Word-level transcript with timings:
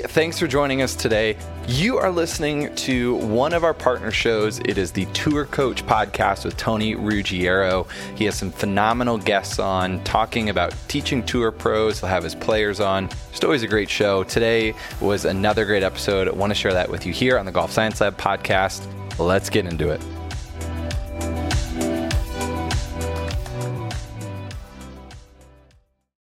Thanks 0.00 0.38
for 0.38 0.46
joining 0.46 0.82
us 0.82 0.94
today. 0.94 1.36
You 1.68 1.98
are 1.98 2.10
listening 2.10 2.74
to 2.76 3.16
one 3.16 3.52
of 3.52 3.64
our 3.64 3.74
partner 3.74 4.10
shows. 4.10 4.58
It 4.60 4.78
is 4.78 4.92
the 4.92 5.06
Tour 5.06 5.44
Coach 5.44 5.84
podcast 5.86 6.44
with 6.44 6.56
Tony 6.56 6.94
Ruggiero. 6.94 7.86
He 8.14 8.24
has 8.26 8.34
some 8.36 8.50
phenomenal 8.50 9.18
guests 9.18 9.58
on 9.58 10.02
talking 10.04 10.50
about 10.50 10.74
teaching 10.88 11.24
tour 11.24 11.50
pros. 11.50 12.00
He'll 12.00 12.08
have 12.08 12.24
his 12.24 12.34
players 12.34 12.80
on. 12.80 13.08
Just 13.30 13.44
always 13.44 13.62
a 13.62 13.68
great 13.68 13.88
show. 13.88 14.24
Today 14.24 14.74
was 15.00 15.24
another 15.24 15.64
great 15.64 15.82
episode. 15.82 16.28
I 16.28 16.32
want 16.32 16.50
to 16.50 16.54
share 16.54 16.72
that 16.72 16.90
with 16.90 17.06
you 17.06 17.12
here 17.12 17.38
on 17.38 17.46
the 17.46 17.52
Golf 17.52 17.70
Science 17.70 18.00
Lab 18.00 18.16
podcast. 18.18 18.86
Let's 19.18 19.50
get 19.50 19.66
into 19.66 19.90
it. 19.90 20.00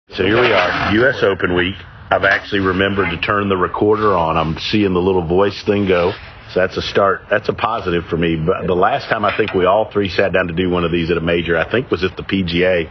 So 0.08 0.24
here 0.24 0.40
we 0.40 0.52
are, 0.52 0.94
U.S. 0.94 1.22
Open 1.22 1.54
week. 1.54 1.76
I've 2.12 2.24
actually 2.24 2.60
remembered 2.60 3.10
to 3.10 3.20
turn 3.20 3.48
the 3.48 3.56
recorder 3.56 4.16
on. 4.16 4.36
I'm 4.36 4.58
seeing 4.58 4.92
the 4.92 5.00
little 5.00 5.24
voice 5.24 5.62
thing 5.64 5.86
go. 5.86 6.12
So 6.52 6.58
that's 6.58 6.76
a 6.76 6.82
start. 6.82 7.22
That's 7.30 7.48
a 7.48 7.52
positive 7.52 8.04
for 8.06 8.16
me. 8.16 8.36
But 8.36 8.66
the 8.66 8.74
last 8.74 9.08
time 9.08 9.24
I 9.24 9.36
think 9.36 9.54
we 9.54 9.64
all 9.64 9.92
three 9.92 10.08
sat 10.08 10.32
down 10.32 10.48
to 10.48 10.52
do 10.52 10.68
one 10.68 10.84
of 10.84 10.90
these 10.90 11.12
at 11.12 11.16
a 11.16 11.20
major, 11.20 11.56
I 11.56 11.70
think 11.70 11.88
was 11.88 12.02
at 12.02 12.16
the 12.16 12.24
PGA 12.24 12.90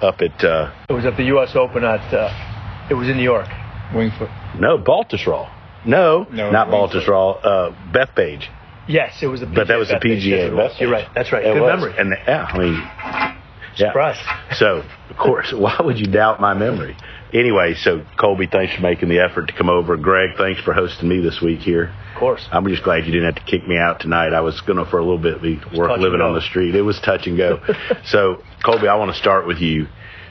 up 0.00 0.20
at. 0.20 0.44
Uh, 0.44 0.72
it 0.88 0.92
was 0.92 1.04
at 1.04 1.16
the 1.16 1.24
U.S. 1.24 1.56
Open 1.56 1.82
at. 1.82 2.14
Uh, 2.14 2.86
it 2.88 2.94
was 2.94 3.08
in 3.08 3.16
New 3.16 3.24
York. 3.24 3.48
Winged 3.92 4.12
Foot. 4.16 4.30
No, 4.60 4.78
Baltusrol. 4.78 5.50
No, 5.84 6.28
no 6.30 6.52
not 6.52 6.68
Baltusrol. 6.68 7.44
Uh, 7.44 7.92
Bethpage. 7.92 8.46
Yes, 8.86 9.18
it 9.20 9.26
was 9.26 9.40
the. 9.40 9.46
PGA 9.46 9.54
but 9.56 9.66
that 9.66 9.78
was 9.78 9.88
the 9.88 9.96
PGA. 9.96 10.50
Bethpage. 10.52 10.80
You're 10.80 10.92
right. 10.92 11.08
That's 11.12 11.32
right. 11.32 11.44
It 11.44 11.54
Good 11.54 11.62
was. 11.62 11.80
memory. 11.80 11.94
And 11.98 12.14
yeah, 12.28 12.44
I 12.44 12.58
mean. 12.58 13.36
Surprise. 13.76 14.16
Yeah. 14.24 14.54
So, 14.54 14.82
of 15.08 15.16
course, 15.16 15.52
why 15.56 15.80
would 15.82 15.98
you 15.98 16.06
doubt 16.06 16.40
my 16.40 16.54
memory? 16.54 16.96
Anyway, 17.32 17.74
so 17.74 18.04
Colby, 18.18 18.46
thanks 18.46 18.74
for 18.74 18.82
making 18.82 19.08
the 19.08 19.20
effort 19.20 19.46
to 19.46 19.52
come 19.52 19.68
over. 19.68 19.96
Greg, 19.96 20.30
thanks 20.36 20.60
for 20.62 20.72
hosting 20.72 21.08
me 21.08 21.20
this 21.20 21.40
week 21.40 21.60
here. 21.60 21.94
Of 22.14 22.18
course. 22.18 22.46
I'm 22.50 22.66
just 22.68 22.82
glad 22.82 23.06
you 23.06 23.12
didn't 23.12 23.34
have 23.34 23.44
to 23.44 23.50
kick 23.50 23.66
me 23.66 23.76
out 23.76 24.00
tonight. 24.00 24.32
I 24.32 24.40
was 24.40 24.60
going 24.62 24.78
to, 24.78 24.90
for 24.90 24.98
a 24.98 25.02
little 25.02 25.18
bit, 25.18 25.42
be 25.42 25.60
work 25.76 25.98
living 25.98 26.20
on 26.20 26.34
the 26.34 26.42
street. 26.42 26.74
It 26.74 26.82
was 26.82 26.98
touch 27.00 27.26
and 27.26 27.36
go. 27.36 27.60
so, 28.06 28.42
Colby, 28.64 28.88
I 28.88 28.96
want 28.96 29.12
to 29.12 29.18
start 29.18 29.46
with 29.46 29.58
you. 29.58 29.86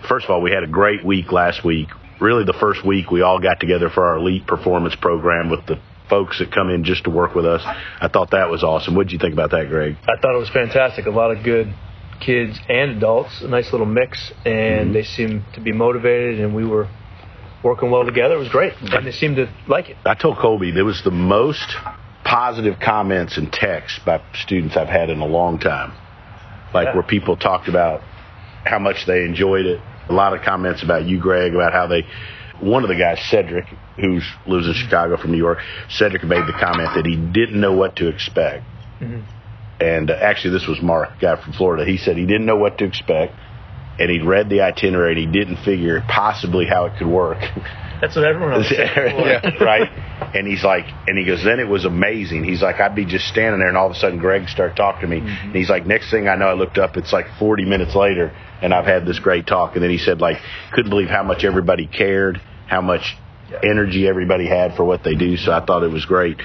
First 0.08 0.26
of 0.26 0.32
all, 0.32 0.42
we 0.42 0.52
had 0.52 0.64
a 0.64 0.68
great 0.68 1.04
week 1.06 1.32
last 1.32 1.64
week. 1.64 1.90
Really, 2.22 2.44
the 2.44 2.58
first 2.60 2.86
week 2.86 3.12
we 3.12 3.22
all 3.22 3.40
got 3.40 3.60
together 3.60 3.90
for 3.90 4.06
our 4.06 4.18
elite 4.18 4.46
performance 4.46 4.96
program 4.96 5.50
with 5.50 5.66
the 5.66 5.80
folks 6.10 6.40
that 6.40 6.52
come 6.52 6.70
in 6.70 6.84
just 6.84 7.04
to 7.04 7.10
work 7.10 7.36
with 7.36 7.46
us. 7.46 7.62
I 7.66 8.08
thought 8.08 8.32
that 8.32 8.50
was 8.50 8.64
awesome. 8.64 8.96
What 8.96 9.08
did 9.08 9.14
you 9.14 9.20
think 9.20 9.34
about 9.34 9.52
that, 9.52 9.70
Greg? 9.70 9.96
I 10.04 10.20
thought 10.20 10.36
it 10.36 10.40
was 10.40 10.50
fantastic. 10.50 11.06
A 11.06 11.12
lot 11.12 11.32
of 11.32 11.44
good 11.44 11.74
kids 12.20 12.60
and 12.70 12.92
adults, 12.92 13.42
a 13.42 13.48
nice 13.48 13.72
little 13.72 13.88
mix, 13.88 14.32
and 14.46 14.56
mm-hmm. 14.56 14.94
they 14.94 15.04
seemed 15.04 15.44
to 15.54 15.62
be 15.62 15.72
motivated, 15.72 16.40
and 16.40 16.56
we 16.56 16.66
were 16.66 16.90
working 17.64 17.92
well 17.92 18.06
together. 18.06 18.36
It 18.36 18.40
was 18.40 18.50
great, 18.50 18.74
and 18.82 19.06
they 19.06 19.12
seemed 19.12 19.38
to 19.38 19.52
like 19.68 19.90
it. 19.90 19.98
I 20.06 20.16
told 20.16 20.38
Colby 20.38 20.72
there 20.72 20.86
was 20.86 21.02
the 21.04 21.12
most 21.12 21.76
positive 22.24 22.80
comments 22.80 23.38
and 23.38 23.52
texts 23.52 24.00
by 24.06 24.22
students 24.34 24.78
I've 24.78 24.88
had 24.88 25.10
in 25.10 25.20
a 25.20 25.26
long 25.26 25.60
time, 25.60 25.92
like 26.74 26.88
yeah. 26.88 26.94
where 26.94 27.04
people 27.04 27.38
talked 27.38 27.68
about 27.68 28.02
how 28.66 28.80
much 28.80 29.06
they 29.08 29.24
enjoyed 29.24 29.66
it. 29.66 29.82
A 30.10 30.14
lot 30.14 30.34
of 30.34 30.42
comments 30.44 30.84
about 30.84 31.06
you, 31.06 31.20
Greg, 31.20 31.54
about 31.54 31.74
how 31.74 31.88
they. 31.88 32.04
One 32.62 32.84
of 32.84 32.90
the 32.90 32.96
guys, 32.96 33.20
Cedric, 33.30 33.66
who 33.96 34.20
lives 34.46 34.68
in 34.68 34.74
Chicago 34.74 35.16
from 35.16 35.32
New 35.32 35.38
York, 35.38 35.60
Cedric 35.88 36.24
made 36.26 36.46
the 36.46 36.58
comment 36.60 36.90
that 36.94 37.06
he 37.06 37.16
didn't 37.16 37.60
know 37.60 37.72
what 37.72 37.96
to 37.98 38.10
expect. 38.10 38.66
Mm-hmm. 39.00 39.22
And 39.80 40.12
uh, 40.12 40.16
actually, 40.16 40.52
this 40.52 40.68
was 40.68 40.82
Mark, 40.82 41.20
guy 41.22 41.42
from 41.42 41.54
Florida. 41.54 41.86
He 41.86 41.98
said 41.98 42.18
he 42.18 42.26
didn't 42.26 42.46
know 42.46 42.58
what 42.58 42.78
to 42.80 42.86
expect 42.86 43.34
and 44.00 44.10
he'd 44.10 44.24
read 44.24 44.50
the 44.50 44.62
itinerary 44.62 45.12
and 45.12 45.20
he 45.20 45.40
didn't 45.40 45.58
figure 45.64 46.02
possibly 46.08 46.66
how 46.66 46.86
it 46.86 46.98
could 46.98 47.08
work. 47.08 47.38
That's 48.02 48.16
what 48.16 48.24
everyone 48.24 48.54
else 48.54 48.72
yeah. 48.72 49.50
right? 49.64 49.90
And 50.34 50.48
he's 50.48 50.64
like, 50.64 50.86
and 51.06 51.18
he 51.18 51.26
goes, 51.26 51.44
then 51.44 51.60
it 51.60 51.68
was 51.68 51.84
amazing. 51.84 52.46
He's 52.46 52.62
like, 52.62 52.80
I'd 52.80 52.96
be 52.96 53.04
just 53.04 53.28
standing 53.28 53.60
there, 53.60 53.68
and 53.68 53.76
all 53.76 53.88
of 53.88 53.92
a 53.92 54.00
sudden, 54.00 54.20
Greg 54.20 54.48
started 54.48 54.78
talking 54.78 55.02
to 55.02 55.08
me. 55.08 55.20
Mm-hmm. 55.20 55.48
And 55.48 55.56
he's 55.56 55.70
like, 55.70 55.86
next 55.86 56.10
thing 56.10 56.30
I 56.30 56.36
know, 56.36 56.48
I 56.48 56.54
looked 56.54 56.78
up, 56.78 56.96
it's 56.96 57.12
like 57.12 57.26
40 57.38 57.66
minutes 57.66 57.96
later, 57.96 58.32
and 58.62 58.74
I've 58.74 58.86
had 58.86 59.06
this 59.06 59.20
great 59.20 59.48
talk. 59.48 59.74
And 59.74 59.84
then 59.84 59.90
he 59.90 59.98
said, 59.98 60.22
like, 60.22 60.38
couldn't 60.72 60.90
believe 60.90 61.10
how 61.10 61.24
much 61.24 61.44
everybody 61.44 61.88
cared, 61.88 62.40
how 62.68 62.80
much 62.80 63.18
energy 63.64 64.08
everybody 64.08 64.48
had 64.48 64.76
for 64.76 64.86
what 64.86 65.04
they 65.04 65.16
do. 65.16 65.36
So 65.36 65.52
I 65.52 65.66
thought 65.66 65.84
it 65.84 65.92
was 65.92 66.06
great. 66.06 66.38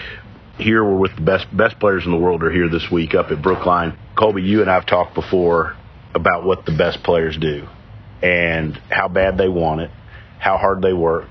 Here 0.58 0.84
we're 0.84 0.98
with 0.98 1.16
the 1.16 1.22
best 1.22 1.46
best 1.56 1.78
players 1.80 2.04
in 2.04 2.12
the 2.12 2.18
world 2.18 2.42
are 2.42 2.50
here 2.50 2.68
this 2.68 2.90
week 2.90 3.14
up 3.14 3.30
at 3.30 3.42
Brookline. 3.42 3.98
Colby, 4.16 4.42
you 4.42 4.60
and 4.60 4.70
I've 4.70 4.86
talked 4.86 5.14
before 5.14 5.76
about 6.14 6.44
what 6.44 6.64
the 6.64 6.76
best 6.76 7.02
players 7.02 7.36
do 7.36 7.66
and 8.22 8.80
how 8.88 9.08
bad 9.08 9.36
they 9.36 9.48
want 9.48 9.80
it, 9.80 9.90
how 10.38 10.56
hard 10.56 10.80
they 10.80 10.92
work. 10.92 11.28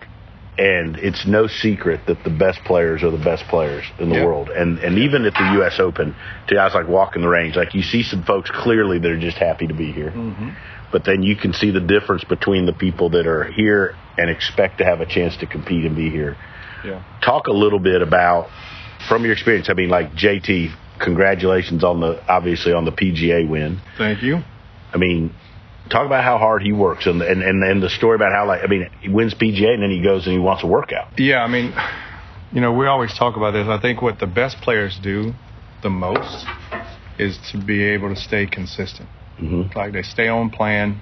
And 0.55 0.97
it's 0.97 1.25
no 1.25 1.47
secret 1.47 2.01
that 2.07 2.23
the 2.23 2.29
best 2.29 2.59
players 2.65 3.01
are 3.01 3.09
the 3.09 3.23
best 3.23 3.43
players 3.45 3.85
in 3.97 4.09
the 4.09 4.15
yep. 4.15 4.25
world. 4.25 4.49
And 4.49 4.77
and 4.79 4.99
even 4.99 5.25
at 5.25 5.33
the 5.33 5.53
U.S. 5.59 5.79
Open, 5.79 6.15
to 6.47 6.55
guys 6.55 6.73
like 6.75 6.87
walking 6.87 7.21
the 7.21 7.29
range, 7.29 7.55
like 7.55 7.73
you 7.73 7.81
see 7.81 8.03
some 8.03 8.23
folks 8.23 8.51
clearly 8.53 8.99
that 8.99 9.09
are 9.09 9.19
just 9.19 9.37
happy 9.37 9.65
to 9.67 9.73
be 9.73 9.91
here. 9.91 10.11
Mm-hmm. 10.11 10.49
But 10.91 11.05
then 11.05 11.23
you 11.23 11.35
can 11.35 11.53
see 11.53 11.71
the 11.71 11.81
difference 11.81 12.23
between 12.23 12.67
the 12.67 12.73
people 12.73 13.09
that 13.11 13.25
are 13.25 13.45
here 13.45 13.95
and 14.15 14.29
expect 14.29 14.77
to 14.77 14.85
have 14.85 15.01
a 15.01 15.07
chance 15.07 15.35
to 15.37 15.47
compete 15.47 15.85
and 15.85 15.95
be 15.95 16.11
here. 16.11 16.37
Yeah. 16.85 17.03
Talk 17.25 17.47
a 17.47 17.51
little 17.51 17.79
bit 17.79 18.03
about, 18.03 18.49
from 19.07 19.23
your 19.23 19.33
experience, 19.33 19.69
I 19.69 19.73
mean, 19.73 19.89
like 19.89 20.13
JT, 20.13 20.73
congratulations 20.99 21.83
on 21.83 21.99
the, 21.99 22.23
obviously 22.27 22.73
on 22.73 22.85
the 22.85 22.91
PGA 22.91 23.47
win. 23.47 23.81
Thank 23.97 24.23
you. 24.23 24.39
I 24.93 24.97
mean, 24.97 25.33
talk 25.89 26.05
about 26.05 26.23
how 26.23 26.37
hard 26.37 26.61
he 26.61 26.71
works 26.71 27.05
and, 27.05 27.21
and, 27.21 27.41
and, 27.41 27.63
and 27.63 27.81
the 27.81 27.89
story 27.89 28.15
about 28.15 28.31
how, 28.31 28.47
like, 28.47 28.63
I 28.63 28.67
mean, 28.67 28.89
he 29.01 29.09
wins 29.09 29.33
PGA 29.33 29.73
and 29.73 29.83
then 29.83 29.89
he 29.89 30.01
goes 30.01 30.25
and 30.25 30.33
he 30.33 30.39
wants 30.39 30.63
a 30.63 30.67
workout. 30.67 31.19
Yeah, 31.19 31.43
I 31.43 31.47
mean, 31.47 31.73
you 32.51 32.61
know, 32.61 32.73
we 32.73 32.87
always 32.87 33.13
talk 33.17 33.35
about 33.35 33.51
this. 33.51 33.67
I 33.67 33.79
think 33.81 34.01
what 34.01 34.19
the 34.19 34.27
best 34.27 34.57
players 34.57 34.99
do 35.01 35.33
the 35.81 35.89
most 35.89 36.45
is 37.19 37.37
to 37.51 37.57
be 37.63 37.83
able 37.83 38.13
to 38.13 38.19
stay 38.19 38.45
consistent. 38.45 39.09
Mm-hmm. 39.39 39.77
Like 39.77 39.93
they 39.93 40.03
stay 40.03 40.27
on 40.27 40.49
plan. 40.49 41.01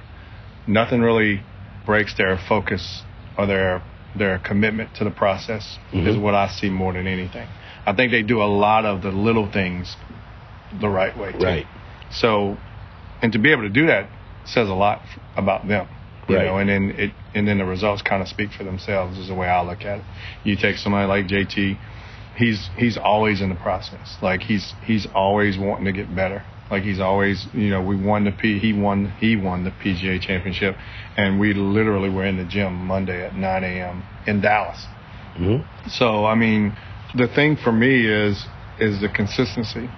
Nothing 0.68 1.02
really 1.02 1.44
breaks 1.86 2.16
their 2.18 2.38
focus 2.48 3.04
or 3.38 3.46
their 3.46 3.84
their 4.18 4.40
commitment 4.40 4.94
to 4.96 5.04
the 5.04 5.12
process 5.12 5.78
mm-hmm. 5.92 6.08
is 6.08 6.18
what 6.18 6.36
I 6.36 6.50
see 6.50 6.70
more 6.70 6.92
than 6.94 7.08
anything. 7.08 7.48
I 7.86 7.94
think 7.94 8.12
they 8.12 8.24
do 8.24 8.42
a 8.42 8.46
lot 8.46 8.86
of 8.86 9.02
the 9.02 9.12
little 9.12 9.52
things 9.52 9.96
the 10.80 10.90
right 10.90 11.18
way 11.18 11.32
too. 11.34 11.40
Right. 11.40 11.66
So 12.12 12.58
and 13.22 13.32
to 13.34 13.40
be 13.40 13.52
able 13.52 13.64
to 13.64 13.70
do 13.70 13.88
that 13.88 14.10
says 14.46 14.70
a 14.70 14.74
lot 14.74 15.02
about 15.36 15.68
them. 15.68 15.88
You 16.28 16.36
right. 16.38 16.46
know, 16.46 16.58
and 16.58 16.70
then 16.70 16.96
it 16.98 17.12
and 17.34 17.48
then 17.48 17.58
the 17.58 17.66
results 17.66 18.02
kind 18.02 18.22
of 18.22 18.28
speak 18.28 18.52
for 18.52 18.64
themselves 18.64 19.18
is 19.18 19.28
the 19.28 19.36
way 19.36 19.48
I 19.48 19.62
look 19.64 19.82
at 19.82 20.00
it. 20.00 20.06
You 20.44 20.56
take 20.56 20.78
somebody 20.78 21.08
like 21.08 21.28
JT, 21.28 21.78
he's 22.38 22.70
he's 22.78 22.98
always 22.98 23.42
in 23.42 23.50
the 23.50 23.56
process. 23.56 24.18
Like 24.22 24.42
he's 24.42 24.74
he's 24.86 25.08
always 25.14 25.58
wanting 25.58 25.86
to 25.86 25.92
get 25.92 26.14
better. 26.16 26.46
Like 26.70 26.84
he's 26.84 27.02
always, 27.02 27.46
you 27.54 27.70
know, 27.70 27.82
we 27.82 27.98
won 27.98 28.24
the 28.24 28.32
P, 28.32 28.58
he 28.58 28.72
won 28.72 29.12
he 29.20 29.36
won 29.36 29.66
the 29.66 29.72
PGA 29.72 30.22
Championship, 30.22 30.78
and 31.18 31.40
we 31.40 31.54
literally 31.54 32.10
were 32.10 32.26
in 32.26 32.38
the 32.38 32.46
gym 32.46 32.74
Monday 32.74 33.26
at 33.26 33.36
9 33.36 33.64
a.m. 33.64 34.04
in 34.26 34.40
Dallas. 34.40 34.86
Mm-hmm. 35.38 35.90
So 35.90 36.26
I 36.26 36.36
mean, 36.36 36.78
the 37.16 37.28
thing 37.28 37.58
for 37.58 37.72
me 37.72 38.06
is 38.06 38.48
is 38.80 39.02
the 39.02 39.10
consistency 39.10 39.90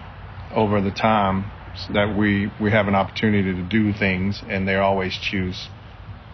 over 0.52 0.82
the 0.82 0.92
time 0.92 1.52
that 1.92 2.16
we 2.18 2.52
we 2.60 2.72
have 2.72 2.88
an 2.88 2.96
opportunity 2.96 3.54
to 3.54 3.64
do 3.64 3.94
things, 3.94 4.42
and 4.48 4.68
they 4.68 4.76
always 4.76 5.18
choose 5.18 5.70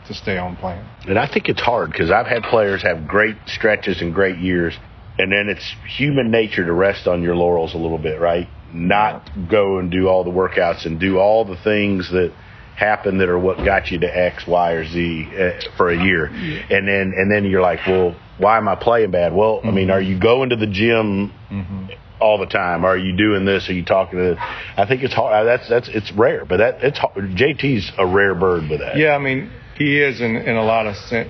to 0.08 0.14
stay 0.14 0.38
on 0.38 0.56
plan. 0.56 0.86
And 1.08 1.18
I 1.18 1.32
think 1.32 1.50
it's 1.50 1.62
hard 1.62 1.92
because 1.92 2.12
I've 2.12 2.28
had 2.28 2.44
players 2.44 2.82
have 2.84 3.08
great 3.08 3.36
stretches 3.48 4.02
and 4.02 4.14
great 4.14 4.38
years, 4.40 4.78
and 5.18 5.32
then 5.32 5.48
it's 5.50 5.76
human 5.98 6.32
nature 6.32 6.66
to 6.66 6.74
rest 6.74 7.08
on 7.08 7.22
your 7.22 7.36
laurels 7.36 7.74
a 7.74 7.78
little 7.78 7.98
bit, 7.98 8.20
right? 8.20 8.48
Not 8.74 9.30
go 9.50 9.80
and 9.80 9.92
do 9.92 10.08
all 10.08 10.24
the 10.24 10.32
workouts 10.32 10.86
and 10.86 11.00
do 11.00 11.18
all 11.18 11.46
the 11.46 11.58
things 11.64 12.10
that 12.12 12.34
happen 12.76 13.18
that 13.18 13.30
are 13.30 13.40
what 13.40 13.58
got 13.66 13.92
you 13.92 14.00
to 14.00 14.08
X, 14.08 14.46
Y, 14.48 14.72
or 14.72 14.86
Z 14.86 15.30
uh, 15.38 15.76
for 15.78 15.90
a 15.90 16.04
year, 16.04 16.26
and 16.26 16.88
then 16.88 17.14
and 17.16 17.32
then 17.32 17.46
you're 17.46 17.62
like, 17.62 17.80
well, 17.88 18.16
why 18.40 18.58
am 18.58 18.68
I 18.68 18.76
playing 18.76 19.12
bad? 19.12 19.34
Well, 19.34 19.58
mm-hmm. 19.58 19.68
I 19.68 19.72
mean, 19.72 19.90
are 19.90 20.02
you 20.02 20.20
going 20.20 20.50
to 20.50 20.56
the 20.56 20.68
gym? 20.68 21.34
Mm-hmm 21.52 21.86
all 22.20 22.38
the 22.38 22.46
time. 22.46 22.84
Are 22.84 22.98
you 22.98 23.16
doing 23.16 23.46
this? 23.46 23.70
Are 23.70 23.74
you 23.74 23.86
talking 23.86 24.20
to? 24.20 24.26
This? 24.36 24.38
I 24.76 24.86
think 24.86 25.04
it's 25.04 25.14
hard. 25.14 25.48
That's 25.48 25.70
that's 25.70 25.88
it's 25.88 26.12
rare, 26.12 26.46
but 26.46 26.58
that 26.58 26.84
it's 26.84 27.00
JT's 27.00 27.92
a 27.98 28.06
rare 28.06 28.36
bird 28.36 28.70
with 28.70 28.82
that. 28.82 28.98
Yeah, 28.98 29.16
I 29.16 29.20
mean 29.20 29.52
he 29.76 30.00
is 30.02 30.22
in 30.22 30.36
in 30.36 30.56
a 30.56 30.64
lot 30.64 30.86
of 30.86 30.96
sense 30.96 31.30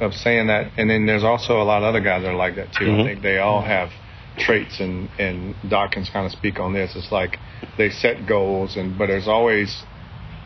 of 0.00 0.12
saying 0.14 0.48
that, 0.48 0.72
and 0.76 0.90
then 0.90 1.06
there's 1.06 1.24
also 1.24 1.60
a 1.60 1.64
lot 1.64 1.82
of 1.82 1.84
other 1.84 2.00
guys 2.00 2.22
that 2.22 2.30
are 2.30 2.34
like 2.34 2.56
that 2.56 2.72
too. 2.72 2.86
Mm-hmm. 2.86 3.00
I 3.00 3.04
think 3.04 3.22
they 3.22 3.38
all 3.38 3.62
have 3.62 3.90
traits, 4.38 4.80
and 4.80 5.08
and 5.18 5.54
can 5.70 6.04
kind 6.12 6.26
of 6.26 6.32
speak 6.32 6.58
on 6.58 6.72
this. 6.72 6.92
It's 6.96 7.12
like 7.12 7.36
they 7.78 7.90
set 7.90 8.26
goals, 8.26 8.76
and 8.76 8.98
but 8.98 9.06
there's 9.06 9.28
always 9.28 9.82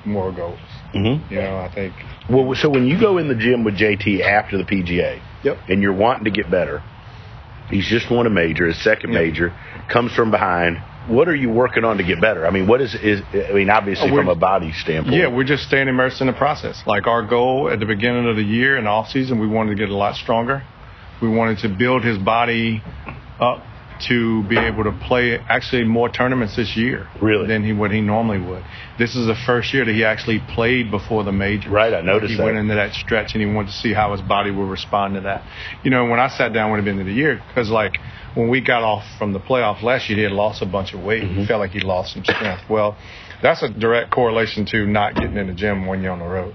more 0.05 0.33
goals. 0.33 0.59
Mm-hmm. 0.95 1.33
You 1.33 1.41
know, 1.41 1.57
I 1.57 1.73
think. 1.75 1.95
Well, 2.29 2.55
so 2.55 2.69
when 2.69 2.87
you 2.87 3.01
go 3.01 3.19
in 3.19 3.29
the 3.29 3.35
gym 3.35 3.65
with 3.65 3.75
JT 3.75 4.21
after 4.21 4.59
the 4.59 4.65
PGA, 4.65 5.21
Yep. 5.45 5.59
and 5.69 5.83
you're 5.83 5.93
wanting 5.93 6.25
to 6.25 6.31
get 6.31 6.51
better, 6.51 6.83
he's 7.71 7.87
just 7.87 8.11
won 8.11 8.27
a 8.27 8.31
major, 8.31 8.67
his 8.67 8.79
second 8.83 9.13
Yep. 9.13 9.23
major, 9.23 9.53
comes 9.89 10.13
from 10.13 10.31
behind. 10.31 10.79
What 11.07 11.29
are 11.29 11.35
you 11.37 11.51
working 11.51 11.85
on 11.85 11.99
to 11.99 12.03
get 12.03 12.19
better? 12.21 12.47
I 12.47 12.51
mean, 12.51 12.67
what 12.67 12.81
is 12.81 12.95
is? 12.95 13.21
I 13.35 13.53
mean, 13.53 13.69
obviously 13.69 14.11
Oh, 14.11 14.17
from 14.17 14.29
a 14.29 14.35
body 14.35 14.73
standpoint. 14.73 15.15
Yeah, 15.17 15.27
we're 15.27 15.45
just 15.45 15.65
staying 15.65 15.89
immersed 15.89 16.23
in 16.23 16.27
the 16.29 16.33
process. 16.33 16.83
Like 16.87 17.07
our 17.07 17.23
goal 17.23 17.69
at 17.71 17.79
the 17.79 17.85
beginning 17.85 18.27
of 18.27 18.37
the 18.37 18.43
year 18.43 18.77
and 18.79 18.89
off 18.89 19.11
season, 19.11 19.39
we 19.39 19.47
wanted 19.47 19.71
to 19.71 19.77
get 19.77 19.91
a 19.91 19.97
lot 19.97 20.17
stronger. 20.17 20.63
We 21.21 21.29
wanted 21.29 21.59
to 21.59 21.69
build 21.69 22.05
his 22.05 22.17
body 22.17 22.83
up 23.39 23.63
to 24.09 24.43
be 24.49 24.59
able 24.59 24.85
to 24.85 24.93
play 25.07 25.39
actually 25.49 25.85
more 25.85 26.09
tournaments 26.09 26.57
this 26.57 26.77
year 26.77 27.09
Really? 27.21 27.47
than 27.47 27.65
he 27.65 27.73
what 27.73 27.91
he 27.91 28.01
normally 28.01 28.39
would. 28.41 28.65
This 28.99 29.15
is 29.15 29.27
the 29.27 29.35
first 29.47 29.73
year 29.73 29.85
that 29.85 29.93
he 29.93 30.05
actually 30.05 30.41
played 30.55 30.91
before 30.91 31.25
the 31.25 31.33
major. 31.33 31.71
Right, 31.71 31.93
I 31.95 32.01
noticed 32.01 32.33
he 32.33 32.37
that. 32.37 32.45
went 32.45 32.57
into 32.59 32.75
that 32.75 32.93
stretch 32.95 33.35
and 33.35 33.43
he 33.43 33.47
wanted 33.53 33.69
to 33.69 33.75
see 33.75 33.93
how 33.93 34.13
his 34.13 34.21
body 34.23 34.51
would 34.51 34.69
respond 34.69 35.15
to 35.15 35.21
that. 35.23 35.43
You 35.85 35.91
know, 35.91 36.07
when 36.07 36.21
I 36.21 36.29
sat 36.29 36.53
down 36.53 36.71
with 36.73 36.81
him 36.81 36.89
into 36.89 37.05
the 37.05 37.13
year, 37.13 37.43
because 37.49 37.71
like 37.71 37.97
when 38.35 38.49
we 38.49 38.61
got 38.61 38.83
off 38.83 39.05
from 39.19 39.33
the 39.33 39.41
playoff 39.41 39.83
last 39.83 40.09
year, 40.09 40.19
he 40.19 40.25
had 40.25 40.33
lost 40.33 40.61
a 40.63 40.67
bunch 40.67 40.93
of 40.95 41.01
weight. 41.03 41.23
Mm-hmm. 41.23 41.41
He 41.41 41.47
felt 41.47 41.61
like 41.61 41.71
he 41.71 41.81
lost 41.81 42.15
some 42.15 42.25
strength. 42.25 42.63
Well, 42.69 42.97
that's 43.43 43.63
a 43.63 43.69
direct 43.69 44.11
correlation 44.11 44.65
to 44.67 44.87
not 44.87 45.15
getting 45.15 45.37
in 45.37 45.47
the 45.49 45.55
gym 45.55 45.87
when 45.87 46.03
you're 46.03 46.13
on 46.13 46.19
the 46.19 46.25
road. 46.27 46.55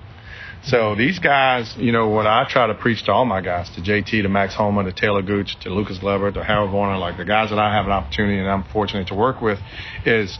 So 0.64 0.96
these 0.96 1.20
guys, 1.20 1.74
you 1.78 1.92
know, 1.92 2.10
what 2.10 2.28
I 2.28 2.46
try 2.50 2.68
to 2.68 2.74
preach 2.74 3.04
to 3.06 3.12
all 3.12 3.26
my 3.26 3.42
guys, 3.42 3.70
to 3.72 3.82
JT, 3.82 4.24
to 4.24 4.30
Max 4.30 4.54
Homa, 4.56 4.84
to 4.84 4.92
Taylor 4.92 5.22
Gooch, 5.22 5.58
to 5.62 5.70
Lucas 5.70 6.04
Lever, 6.04 6.32
to 6.32 6.44
Harold 6.44 6.72
Varner, 6.72 6.98
like 6.98 7.18
the 7.18 7.26
guys 7.26 7.50
that 7.50 7.60
I 7.60 7.74
have 7.74 7.86
an 7.86 7.92
opportunity 7.92 8.40
and 8.40 8.50
I'm 8.50 8.64
fortunate 8.66 9.08
to 9.08 9.16
work 9.16 9.42
with, 9.42 9.60
is 10.06 10.38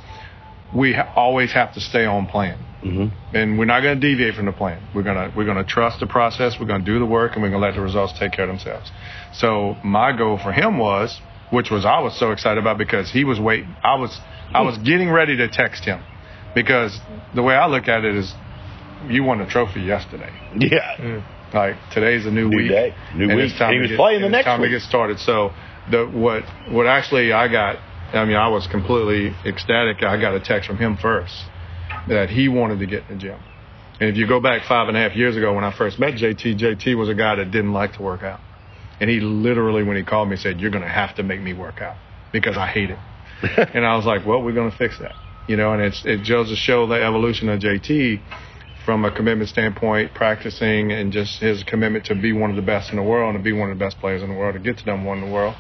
we 0.76 0.94
ha- 0.94 1.12
always 1.16 1.52
have 1.54 1.74
to 1.74 1.80
stay 1.80 2.06
on 2.06 2.28
plan. 2.28 2.58
Mm-hmm. 2.84 3.36
And 3.36 3.60
we're 3.60 3.66
not 3.66 3.82
going 3.82 4.00
to 4.00 4.08
deviate 4.08 4.36
from 4.36 4.46
the 4.46 4.52
plan. 4.52 4.82
We're 4.94 5.04
going 5.04 5.18
to 5.18 5.36
we're 5.36 5.46
going 5.46 5.58
to 5.58 5.66
trust 5.66 6.00
the 6.00 6.08
process. 6.08 6.56
We're 6.60 6.68
going 6.68 6.86
to 6.86 6.92
do 6.92 7.00
the 7.00 7.06
work, 7.06 7.34
and 7.34 7.42
we're 7.42 7.50
going 7.50 7.62
to 7.62 7.68
let 7.68 7.76
the 7.76 7.82
results 7.82 8.14
take 8.18 8.32
care 8.32 8.46
of 8.46 8.50
themselves. 8.50 8.90
So 9.34 9.76
my 9.84 10.16
goal 10.16 10.38
for 10.38 10.54
him 10.54 10.78
was, 10.78 11.20
which 11.50 11.70
was 11.70 11.86
I 11.86 12.00
was 12.00 12.18
so 12.18 12.32
excited 12.32 12.60
about 12.60 12.78
because 12.78 13.12
he 13.12 13.26
was 13.26 13.40
waiting. 13.40 13.76
I 13.84 13.96
was 13.96 14.18
I 14.54 14.62
was 14.62 14.78
getting 14.86 15.10
ready 15.10 15.36
to 15.38 15.50
text 15.50 15.84
him 15.84 16.02
because 16.56 16.98
the 17.36 17.44
way 17.44 17.56
I 17.56 17.68
look 17.68 17.88
at 17.88 18.06
it 18.06 18.16
is, 18.16 18.34
you 19.08 19.24
won 19.24 19.40
the 19.40 19.46
trophy 19.46 19.82
yesterday. 19.82 20.32
yeah. 20.58 20.98
Hmm. 20.98 21.56
Like 21.56 21.76
today's 21.92 22.26
a 22.28 22.32
new, 22.32 22.48
New 22.48 22.58
week, 22.58 22.70
day, 22.70 22.96
new 23.16 23.36
week. 23.36 23.58
Time 23.58 23.74
he 23.74 23.80
was 23.80 23.90
get, 23.90 23.98
playing 23.98 24.22
the 24.22 24.30
next 24.30 24.46
time 24.46 24.62
week. 24.62 24.70
to 24.70 24.76
get 24.78 24.82
started. 24.84 25.20
So 25.20 25.52
the 25.90 26.06
what 26.06 26.44
what 26.72 26.86
actually 26.86 27.34
I 27.34 27.48
got, 27.48 27.78
I 28.14 28.24
mean, 28.26 28.36
I 28.36 28.50
was 28.50 28.68
completely 28.68 29.36
ecstatic. 29.46 30.04
I 30.04 30.20
got 30.22 30.36
a 30.36 30.40
text 30.40 30.68
from 30.68 30.78
him 30.78 30.96
first 30.98 31.34
that 32.08 32.30
he 32.30 32.50
wanted 32.50 32.80
to 32.80 32.86
get 32.86 33.04
in 33.10 33.18
the 33.18 33.22
gym. 33.22 33.40
And 34.00 34.10
if 34.10 34.16
you 34.16 34.28
go 34.28 34.40
back 34.40 34.64
five 34.68 34.88
and 34.88 34.96
a 34.96 35.00
half 35.00 35.16
years 35.16 35.36
ago 35.36 35.54
when 35.54 35.64
I 35.64 35.76
first 35.76 36.00
met 36.00 36.14
JT, 36.14 36.60
JT 36.60 36.96
was 36.96 37.10
a 37.10 37.16
guy 37.16 37.36
that 37.36 37.52
didn't 37.52 37.74
like 37.74 37.94
to 37.94 38.02
work 38.02 38.22
out, 38.22 38.40
and 39.02 39.10
he 39.10 39.20
literally 39.20 39.84
when 39.84 39.98
he 39.98 40.04
called 40.04 40.30
me 40.30 40.36
said, 40.36 40.60
"You're 40.60 40.72
going 40.72 40.84
to 40.84 40.90
have 40.90 41.16
to 41.16 41.24
make 41.24 41.42
me 41.42 41.54
work 41.54 41.82
out 41.82 41.96
because 42.32 42.58
I 42.58 42.68
hate 42.68 42.92
it." 42.92 43.00
and 43.74 43.86
I 43.86 43.96
was 43.96 44.06
like, 44.06 44.24
"Well, 44.26 44.44
we're 44.44 44.54
going 44.54 44.70
to 44.72 44.78
fix 44.78 45.00
that." 45.00 45.14
You 45.48 45.58
know, 45.58 45.74
and 45.74 45.82
it's 45.82 46.06
it 46.06 46.28
goes 46.28 46.50
to 46.50 46.56
show 46.56 46.86
the 46.86 47.04
evolution 47.04 47.50
of 47.50 47.60
JT 47.60 48.22
from 48.86 49.06
a 49.06 49.12
commitment 49.16 49.50
standpoint, 49.50 50.14
practicing 50.14 50.92
and 50.92 51.12
just 51.12 51.40
his 51.40 51.64
commitment 51.64 52.06
to 52.06 52.16
be 52.16 52.32
one 52.34 52.50
of 52.50 52.56
the 52.56 52.62
best 52.62 52.90
in 52.92 52.96
the 52.96 53.04
world 53.04 53.36
and 53.36 53.44
to 53.44 53.44
be 53.44 53.54
one 53.54 53.70
of 53.70 53.78
the 53.78 53.84
best 53.84 54.00
players 54.00 54.24
in 54.24 54.30
the 54.30 54.36
world 54.36 54.54
to 54.54 54.60
get 54.60 54.78
to 54.78 54.86
number 54.86 55.08
one 55.08 55.20
in 55.20 55.26
the 55.26 55.32
world. 55.34 55.56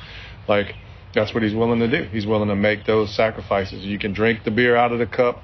Like 0.47 0.75
that's 1.13 1.33
what 1.33 1.43
he's 1.43 1.53
willing 1.53 1.79
to 1.79 1.87
do. 1.87 2.09
He's 2.09 2.25
willing 2.25 2.49
to 2.49 2.55
make 2.55 2.85
those 2.85 3.15
sacrifices. 3.15 3.83
You 3.83 3.99
can 3.99 4.13
drink 4.13 4.43
the 4.45 4.51
beer 4.51 4.75
out 4.75 4.91
of 4.91 4.99
the 4.99 5.07
cup, 5.07 5.41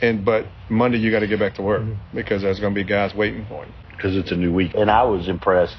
and 0.00 0.24
but 0.24 0.46
Monday 0.68 0.98
you 0.98 1.10
got 1.10 1.20
to 1.20 1.26
get 1.26 1.38
back 1.38 1.54
to 1.56 1.62
work 1.62 1.82
mm-hmm. 1.82 2.16
because 2.16 2.42
there's 2.42 2.60
going 2.60 2.74
to 2.74 2.80
be 2.80 2.84
guys 2.88 3.14
waiting 3.14 3.46
for 3.48 3.64
you. 3.64 3.72
because 3.96 4.16
it's 4.16 4.30
a 4.30 4.36
new 4.36 4.52
week. 4.52 4.72
And 4.74 4.90
I 4.90 5.04
was 5.04 5.28
impressed. 5.28 5.76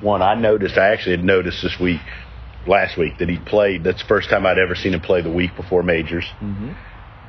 One, 0.00 0.20
I 0.20 0.34
noticed, 0.34 0.76
I 0.76 0.92
actually 0.92 1.16
had 1.16 1.24
noticed 1.24 1.62
this 1.62 1.78
week, 1.80 2.00
last 2.66 2.98
week, 2.98 3.18
that 3.18 3.28
he 3.28 3.38
played. 3.38 3.84
That's 3.84 4.02
the 4.02 4.08
first 4.08 4.28
time 4.28 4.46
I'd 4.46 4.58
ever 4.58 4.74
seen 4.74 4.94
him 4.94 5.00
play 5.00 5.22
the 5.22 5.30
week 5.30 5.54
before 5.56 5.82
majors. 5.82 6.24
Mm-hmm. 6.40 6.72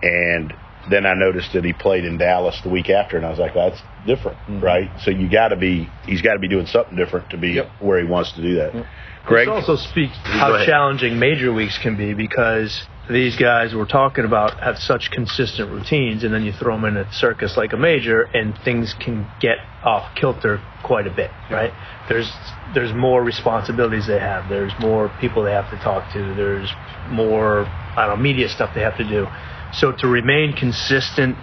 And 0.02 0.54
then 0.90 1.06
I 1.06 1.14
noticed 1.14 1.54
that 1.54 1.64
he 1.64 1.74
played 1.74 2.06
in 2.06 2.18
Dallas 2.18 2.60
the 2.64 2.70
week 2.70 2.90
after, 2.90 3.18
and 3.18 3.26
I 3.26 3.30
was 3.30 3.40
like, 3.40 3.54
that's 3.54 3.82
different, 4.06 4.38
mm-hmm. 4.40 4.60
right? 4.60 4.90
So 5.02 5.12
you 5.12 5.30
got 5.30 5.50
to 5.50 5.56
be, 5.56 5.90
he's 6.06 6.22
got 6.22 6.34
to 6.34 6.40
be 6.40 6.48
doing 6.48 6.66
something 6.66 6.96
different 6.96 7.30
to 7.30 7.38
be 7.38 7.52
Yep. 7.52 7.70
where 7.80 8.00
he 8.00 8.06
wants 8.06 8.34
to 8.34 8.42
do 8.42 8.56
that. 8.56 8.86
Greg, 9.26 9.48
This 9.48 9.54
also 9.54 9.76
speaks 9.78 10.18
Go 10.26 10.32
how 10.32 10.66
challenging 10.66 11.18
major 11.18 11.54
weeks 11.54 11.78
can 11.78 11.96
be 11.96 12.14
because 12.14 12.86
these 13.10 13.38
guys 13.38 13.74
we're 13.74 13.86
talking 13.86 14.26
about 14.26 14.60
have 14.60 14.78
such 14.78 15.12
consistent 15.12 15.72
routines, 15.72 16.24
and 16.24 16.34
then 16.34 16.44
you 16.44 16.52
throw 16.52 16.76
them 16.76 16.86
in 16.86 16.98
a 16.98 17.12
circus 17.14 17.56
like 17.56 17.72
a 17.74 17.78
major, 17.78 18.24
and 18.24 18.58
things 18.66 18.94
can 19.00 19.28
get 19.40 19.58
off 19.84 20.14
kilter 20.16 20.62
quite 20.84 21.08
a 21.08 21.14
bit, 21.14 21.32
right? 21.50 21.72
There's 22.10 22.30
there's 22.74 22.94
more 22.94 23.24
responsibilities 23.24 24.08
they 24.08 24.20
have. 24.20 24.50
There's 24.50 24.74
more 24.80 25.10
people 25.20 25.44
they 25.44 25.52
have 25.52 25.70
to 25.72 25.78
talk 25.78 26.12
to. 26.14 26.34
There's 26.36 26.72
more 27.10 27.66
I 27.66 28.08
don't 28.08 28.18
know 28.18 28.24
media 28.24 28.50
stuff 28.50 28.74
they 28.74 28.82
have 28.82 28.98
to 28.98 29.08
do. 29.08 29.28
So 29.74 29.92
to 29.92 30.08
remain 30.08 30.54
consistent 30.54 31.38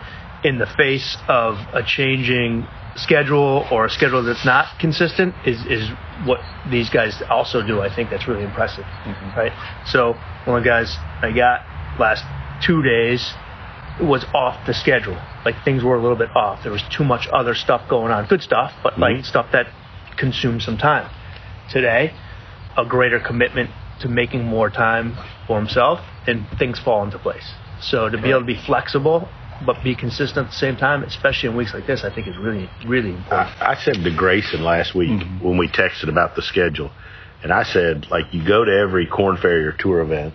in 0.44 0.58
the 0.58 0.66
face 0.66 1.16
of 1.28 1.56
a 1.74 1.82
changing 1.84 2.66
schedule 2.96 3.66
or 3.70 3.86
a 3.86 3.90
schedule 3.90 4.22
that's 4.24 4.44
not 4.44 4.78
consistent 4.78 5.34
is, 5.46 5.64
is 5.66 5.88
what 6.24 6.40
these 6.70 6.90
guys 6.90 7.22
also 7.28 7.64
do. 7.66 7.80
I 7.80 7.94
think 7.94 8.10
that's 8.10 8.26
really 8.26 8.44
impressive, 8.44 8.84
mm-hmm. 8.84 9.38
right? 9.38 9.52
So 9.86 10.14
one 10.44 10.58
of 10.58 10.64
the 10.64 10.68
guys 10.68 10.96
I 11.22 11.32
got 11.34 11.60
last 11.98 12.24
two 12.64 12.82
days 12.82 13.32
was 14.00 14.24
off 14.34 14.66
the 14.66 14.74
schedule. 14.74 15.20
Like 15.44 15.56
things 15.64 15.84
were 15.84 15.96
a 15.96 16.00
little 16.00 16.16
bit 16.16 16.34
off. 16.34 16.62
There 16.62 16.72
was 16.72 16.82
too 16.96 17.04
much 17.04 17.28
other 17.32 17.54
stuff 17.54 17.88
going 17.88 18.12
on. 18.12 18.26
Good 18.26 18.42
stuff, 18.42 18.72
but 18.82 18.98
like 18.98 19.16
mm-hmm. 19.16 19.24
stuff 19.24 19.46
that 19.52 19.66
consumed 20.18 20.62
some 20.62 20.78
time. 20.78 21.10
Today, 21.70 22.12
a 22.76 22.84
greater 22.84 23.20
commitment 23.20 23.70
to 24.00 24.08
making 24.08 24.44
more 24.44 24.70
time 24.70 25.16
for 25.46 25.58
himself, 25.58 26.00
and 26.26 26.46
things 26.58 26.78
fall 26.78 27.04
into 27.04 27.18
place. 27.18 27.52
So 27.80 28.08
to 28.08 28.20
be 28.20 28.30
able 28.30 28.40
to 28.40 28.46
be 28.46 28.60
flexible 28.66 29.28
but 29.64 29.82
be 29.82 29.94
consistent 29.94 30.46
at 30.46 30.50
the 30.50 30.56
same 30.56 30.76
time, 30.76 31.02
especially 31.02 31.50
in 31.50 31.56
weeks 31.56 31.74
like 31.74 31.86
this, 31.86 32.04
I 32.04 32.14
think 32.14 32.26
is 32.26 32.36
really, 32.36 32.68
really 32.86 33.10
important. 33.10 33.60
I, 33.60 33.72
I 33.72 33.74
said 33.74 34.02
to 34.02 34.16
Grayson 34.16 34.62
last 34.62 34.94
week 34.94 35.10
mm-hmm. 35.10 35.46
when 35.46 35.58
we 35.58 35.68
texted 35.68 36.08
about 36.08 36.34
the 36.34 36.42
schedule, 36.42 36.90
and 37.42 37.52
I 37.52 37.62
said, 37.64 38.06
like, 38.10 38.32
you 38.32 38.46
go 38.46 38.64
to 38.64 38.72
every 38.72 39.06
Korn 39.06 39.36
Ferry 39.36 39.66
or 39.66 39.72
tour 39.72 40.00
event, 40.00 40.34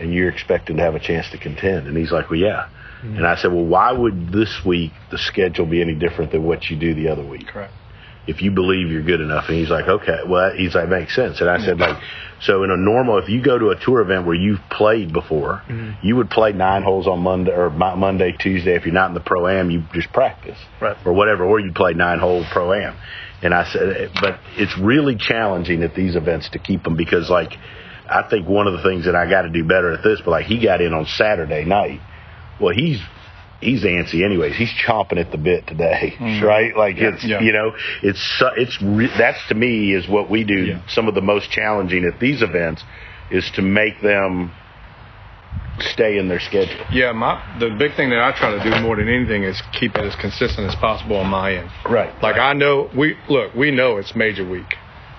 and 0.00 0.12
you're 0.12 0.28
expecting 0.28 0.76
to 0.76 0.82
have 0.82 0.94
a 0.94 1.00
chance 1.00 1.30
to 1.30 1.38
contend. 1.38 1.86
And 1.86 1.96
he's 1.96 2.10
like, 2.10 2.30
well, 2.30 2.38
yeah. 2.38 2.68
Mm-hmm. 3.02 3.16
And 3.16 3.26
I 3.26 3.36
said, 3.36 3.52
well, 3.52 3.64
why 3.64 3.92
would 3.92 4.32
this 4.32 4.64
week 4.64 4.92
the 5.10 5.18
schedule 5.18 5.66
be 5.66 5.80
any 5.80 5.94
different 5.94 6.32
than 6.32 6.44
what 6.44 6.64
you 6.68 6.76
do 6.76 6.94
the 6.94 7.08
other 7.08 7.24
week? 7.24 7.46
Correct. 7.46 7.72
If 8.26 8.40
you 8.40 8.50
believe 8.50 8.90
you're 8.90 9.02
good 9.02 9.20
enough. 9.20 9.44
And 9.48 9.58
he's 9.58 9.70
like, 9.70 9.86
okay, 9.86 10.20
well, 10.26 10.52
he's 10.56 10.74
like, 10.74 10.88
makes 10.88 11.14
sense. 11.14 11.40
And 11.40 11.50
I 11.50 11.58
said, 11.58 11.78
like, 11.78 12.02
so 12.40 12.62
in 12.62 12.70
a 12.70 12.76
normal, 12.76 13.18
if 13.18 13.28
you 13.28 13.42
go 13.42 13.58
to 13.58 13.70
a 13.70 13.76
tour 13.76 14.00
event 14.00 14.26
where 14.26 14.34
you've 14.34 14.60
played 14.70 15.12
before, 15.12 15.62
mm-hmm. 15.68 16.06
you 16.06 16.16
would 16.16 16.30
play 16.30 16.52
nine 16.52 16.82
holes 16.82 17.06
on 17.06 17.20
Monday 17.20 17.52
or 17.52 17.70
Monday, 17.70 18.32
Tuesday. 18.32 18.74
If 18.74 18.84
you're 18.84 18.94
not 18.94 19.08
in 19.08 19.14
the 19.14 19.20
pro 19.20 19.46
am, 19.46 19.70
you 19.70 19.84
just 19.92 20.12
practice 20.12 20.58
Right. 20.80 20.96
or 21.04 21.12
whatever, 21.12 21.44
or 21.44 21.60
you 21.60 21.72
play 21.72 21.92
nine 21.94 22.18
hole 22.18 22.44
pro 22.52 22.72
am. 22.72 22.96
And 23.42 23.52
I 23.52 23.70
said, 23.70 24.10
but 24.20 24.40
it's 24.56 24.76
really 24.78 25.16
challenging 25.16 25.82
at 25.82 25.94
these 25.94 26.16
events 26.16 26.48
to 26.50 26.58
keep 26.58 26.82
them 26.84 26.96
because, 26.96 27.28
like, 27.28 27.52
I 28.08 28.22
think 28.28 28.48
one 28.48 28.66
of 28.66 28.74
the 28.74 28.82
things 28.82 29.06
that 29.06 29.14
I 29.14 29.28
got 29.28 29.42
to 29.42 29.50
do 29.50 29.64
better 29.64 29.92
at 29.92 30.02
this, 30.02 30.20
but 30.24 30.30
like 30.30 30.46
he 30.46 30.62
got 30.62 30.80
in 30.80 30.92
on 30.92 31.06
Saturday 31.06 31.64
night. 31.64 32.00
Well, 32.60 32.74
he's 32.74 33.00
he's 33.64 33.84
antsy 33.84 34.24
anyways. 34.24 34.56
He's 34.56 34.72
chomping 34.86 35.18
at 35.18 35.30
the 35.32 35.38
bit 35.38 35.66
today, 35.66 36.14
mm-hmm. 36.18 36.44
right? 36.44 36.76
Like 36.76 36.96
it's 36.98 37.24
yeah. 37.24 37.40
you 37.40 37.52
know, 37.52 37.72
it's 38.02 38.42
it's 38.56 38.80
re- 38.82 39.12
that's 39.18 39.46
to 39.48 39.54
me 39.54 39.94
is 39.94 40.08
what 40.08 40.30
we 40.30 40.44
do. 40.44 40.66
Yeah. 40.66 40.82
Some 40.88 41.08
of 41.08 41.14
the 41.14 41.22
most 41.22 41.50
challenging 41.50 42.04
at 42.04 42.20
these 42.20 42.42
events 42.42 42.82
is 43.30 43.50
to 43.56 43.62
make 43.62 44.00
them 44.02 44.52
stay 45.80 46.18
in 46.18 46.28
their 46.28 46.40
schedule. 46.40 46.84
Yeah, 46.92 47.12
my 47.12 47.40
the 47.58 47.74
big 47.78 47.96
thing 47.96 48.10
that 48.10 48.20
I 48.20 48.32
try 48.36 48.50
to 48.56 48.62
do 48.62 48.80
more 48.82 48.96
than 48.96 49.08
anything 49.08 49.42
is 49.42 49.60
keep 49.72 49.96
it 49.96 50.04
as 50.04 50.14
consistent 50.16 50.68
as 50.68 50.74
possible 50.76 51.16
on 51.16 51.28
my 51.28 51.54
end. 51.56 51.70
Right. 51.88 52.12
Like 52.22 52.36
I 52.36 52.52
know 52.52 52.90
we 52.96 53.16
look, 53.28 53.54
we 53.54 53.70
know 53.70 53.96
it's 53.96 54.14
major 54.14 54.48
week. 54.48 54.74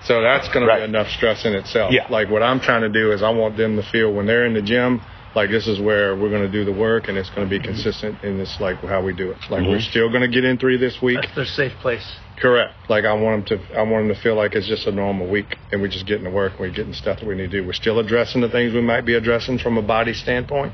So 0.05 0.21
that's 0.21 0.47
going 0.49 0.65
Right. 0.67 0.81
to 0.81 0.85
be 0.85 0.89
enough 0.89 1.09
stress 1.09 1.45
in 1.45 1.53
itself. 1.53 1.91
Yeah. 1.91 2.07
Like 2.09 2.29
what 2.29 2.43
I'm 2.43 2.59
trying 2.59 2.81
to 2.81 2.89
do 2.89 3.11
is 3.11 3.23
I 3.23 3.31
want 3.31 3.57
them 3.57 3.75
to 3.77 3.83
feel 3.83 4.13
when 4.13 4.27
they're 4.27 4.45
in 4.45 4.53
the 4.53 4.61
gym, 4.61 5.01
like 5.35 5.49
this 5.49 5.67
is 5.67 5.79
where 5.79 6.15
we're 6.15 6.29
going 6.29 6.49
to 6.49 6.51
do 6.51 6.63
the 6.63 6.71
work 6.71 7.07
and 7.07 7.17
it's 7.17 7.29
going 7.29 7.47
to 7.47 7.49
be 7.49 7.59
mm-hmm. 7.59 7.73
consistent 7.73 8.23
and 8.23 8.39
it's 8.39 8.57
like 8.59 8.77
how 8.77 9.03
we 9.03 9.13
do 9.13 9.31
it. 9.31 9.37
Like 9.49 9.61
we're 9.61 9.77
mm-hmm. 9.77 9.89
still 9.89 10.09
going 10.09 10.21
to 10.21 10.29
get 10.29 10.45
in 10.45 10.57
three 10.57 10.77
this 10.77 11.01
week. 11.01 11.19
That's 11.21 11.35
their 11.35 11.45
safe 11.45 11.73
place. 11.81 12.15
Correct. 12.37 12.73
Like 12.89 13.05
I 13.05 13.13
want 13.13 13.47
them 13.47 13.59
to, 13.59 13.77
I 13.77 13.83
want 13.83 14.07
them 14.07 14.15
to 14.15 14.21
feel 14.21 14.35
like 14.35 14.55
it's 14.55 14.67
just 14.67 14.87
a 14.87 14.91
normal 14.91 15.29
week, 15.29 15.57
and 15.71 15.81
we're 15.81 15.87
just 15.87 16.05
getting 16.05 16.25
to 16.25 16.29
work, 16.29 16.53
and 16.53 16.61
we're 16.61 16.71
getting 16.71 16.93
stuff 16.93 17.19
that 17.19 17.27
we 17.27 17.35
need 17.35 17.51
to 17.51 17.61
do. 17.61 17.65
We're 17.65 17.73
still 17.73 17.99
addressing 17.99 18.41
the 18.41 18.49
things 18.49 18.73
we 18.73 18.81
might 18.81 19.05
be 19.05 19.15
addressing 19.15 19.59
from 19.59 19.77
a 19.77 19.81
body 19.81 20.13
standpoint. 20.13 20.73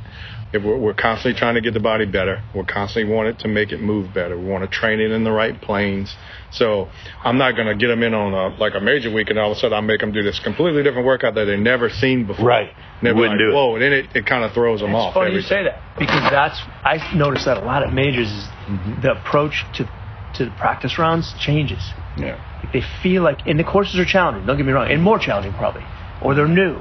If 0.54 0.64
we're, 0.64 0.78
we're 0.78 0.94
constantly 0.94 1.40
trying 1.40 1.56
to 1.56 1.62
get 1.62 1.74
the 1.74 1.80
body 1.80 2.06
better, 2.06 2.44
we're 2.54 2.66
constantly 2.66 3.14
wanting 3.14 3.38
to 3.38 3.48
make 3.48 3.72
it 3.72 3.80
move 3.80 4.14
better. 4.14 4.38
We 4.38 4.46
want 4.46 4.64
to 4.64 4.68
train 4.70 5.00
it 5.00 5.12
in 5.12 5.24
the 5.24 5.32
right 5.32 5.60
planes. 5.62 6.14
So 6.52 6.90
I'm 7.24 7.38
not 7.38 7.56
going 7.56 7.68
to 7.68 7.76
get 7.76 7.88
them 7.88 8.04
in 8.04 8.14
on 8.14 8.34
a, 8.34 8.56
like 8.58 8.74
a 8.76 8.82
major 8.82 9.14
week, 9.14 9.30
and 9.30 9.40
all 9.40 9.52
of 9.52 9.58
a 9.58 9.60
sudden 9.62 9.78
I 9.78 9.82
make 9.82 10.02
them 10.02 10.12
do 10.12 10.24
this 10.24 10.40
completely 10.40 10.84
different 10.84 11.06
workout 11.08 11.36
that 11.36 11.46
they've 11.46 11.58
never 11.58 11.90
seen 11.90 12.28
before. 12.28 12.46
Right. 12.46 12.70
Never 13.02 13.18
Wouldn't 13.18 13.40
like, 13.40 13.48
do 13.48 13.52
it. 13.52 13.54
Whoa, 13.54 13.74
and 13.76 13.82
then 13.82 13.94
it, 13.94 14.16
it 14.16 14.26
kind 14.26 14.44
of 14.44 14.52
throws 14.52 14.82
them 14.82 14.90
It's 14.90 14.96
off. 14.98 15.10
It's 15.10 15.14
funny 15.16 15.32
you 15.32 15.38
every 15.38 15.48
say 15.48 15.64
that 15.64 15.82
because 15.98 16.30
that's 16.30 16.60
I 16.84 17.16
noticed 17.16 17.46
that 17.46 17.58
a 17.58 17.66
lot 17.66 17.84
of 17.84 17.94
majors 17.94 18.30
is 18.30 18.48
Mm-hmm. 18.68 19.02
the 19.02 19.12
approach 19.20 19.66
to 19.74 19.90
to 20.36 20.46
the 20.46 20.52
practice 20.52 20.98
rounds 20.98 21.34
changes. 21.40 21.82
Yeah. 22.16 22.40
Like 22.64 22.72
they 22.72 22.84
feel 23.02 23.22
like, 23.24 23.40
and 23.46 23.60
the 23.60 23.64
courses 23.66 24.00
are 24.00 24.06
challenging. 24.06 24.46
Don't 24.46 24.56
get 24.56 24.66
me 24.66 24.72
wrong, 24.72 24.90
and 24.90 25.02
more 25.02 25.20
challenging 25.20 25.52
probably, 25.54 25.84
or 26.22 26.36
they're 26.36 26.48
new, 26.48 26.80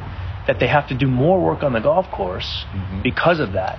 that 0.50 0.58
they 0.58 0.66
have 0.66 0.88
to 0.88 0.98
do 0.98 1.06
more 1.06 1.38
work 1.40 1.62
on 1.62 1.72
the 1.72 1.78
golf 1.80 2.06
course 2.10 2.50
Mm-hmm. 2.74 3.02
because 3.02 3.38
of 3.38 3.52
that, 3.52 3.78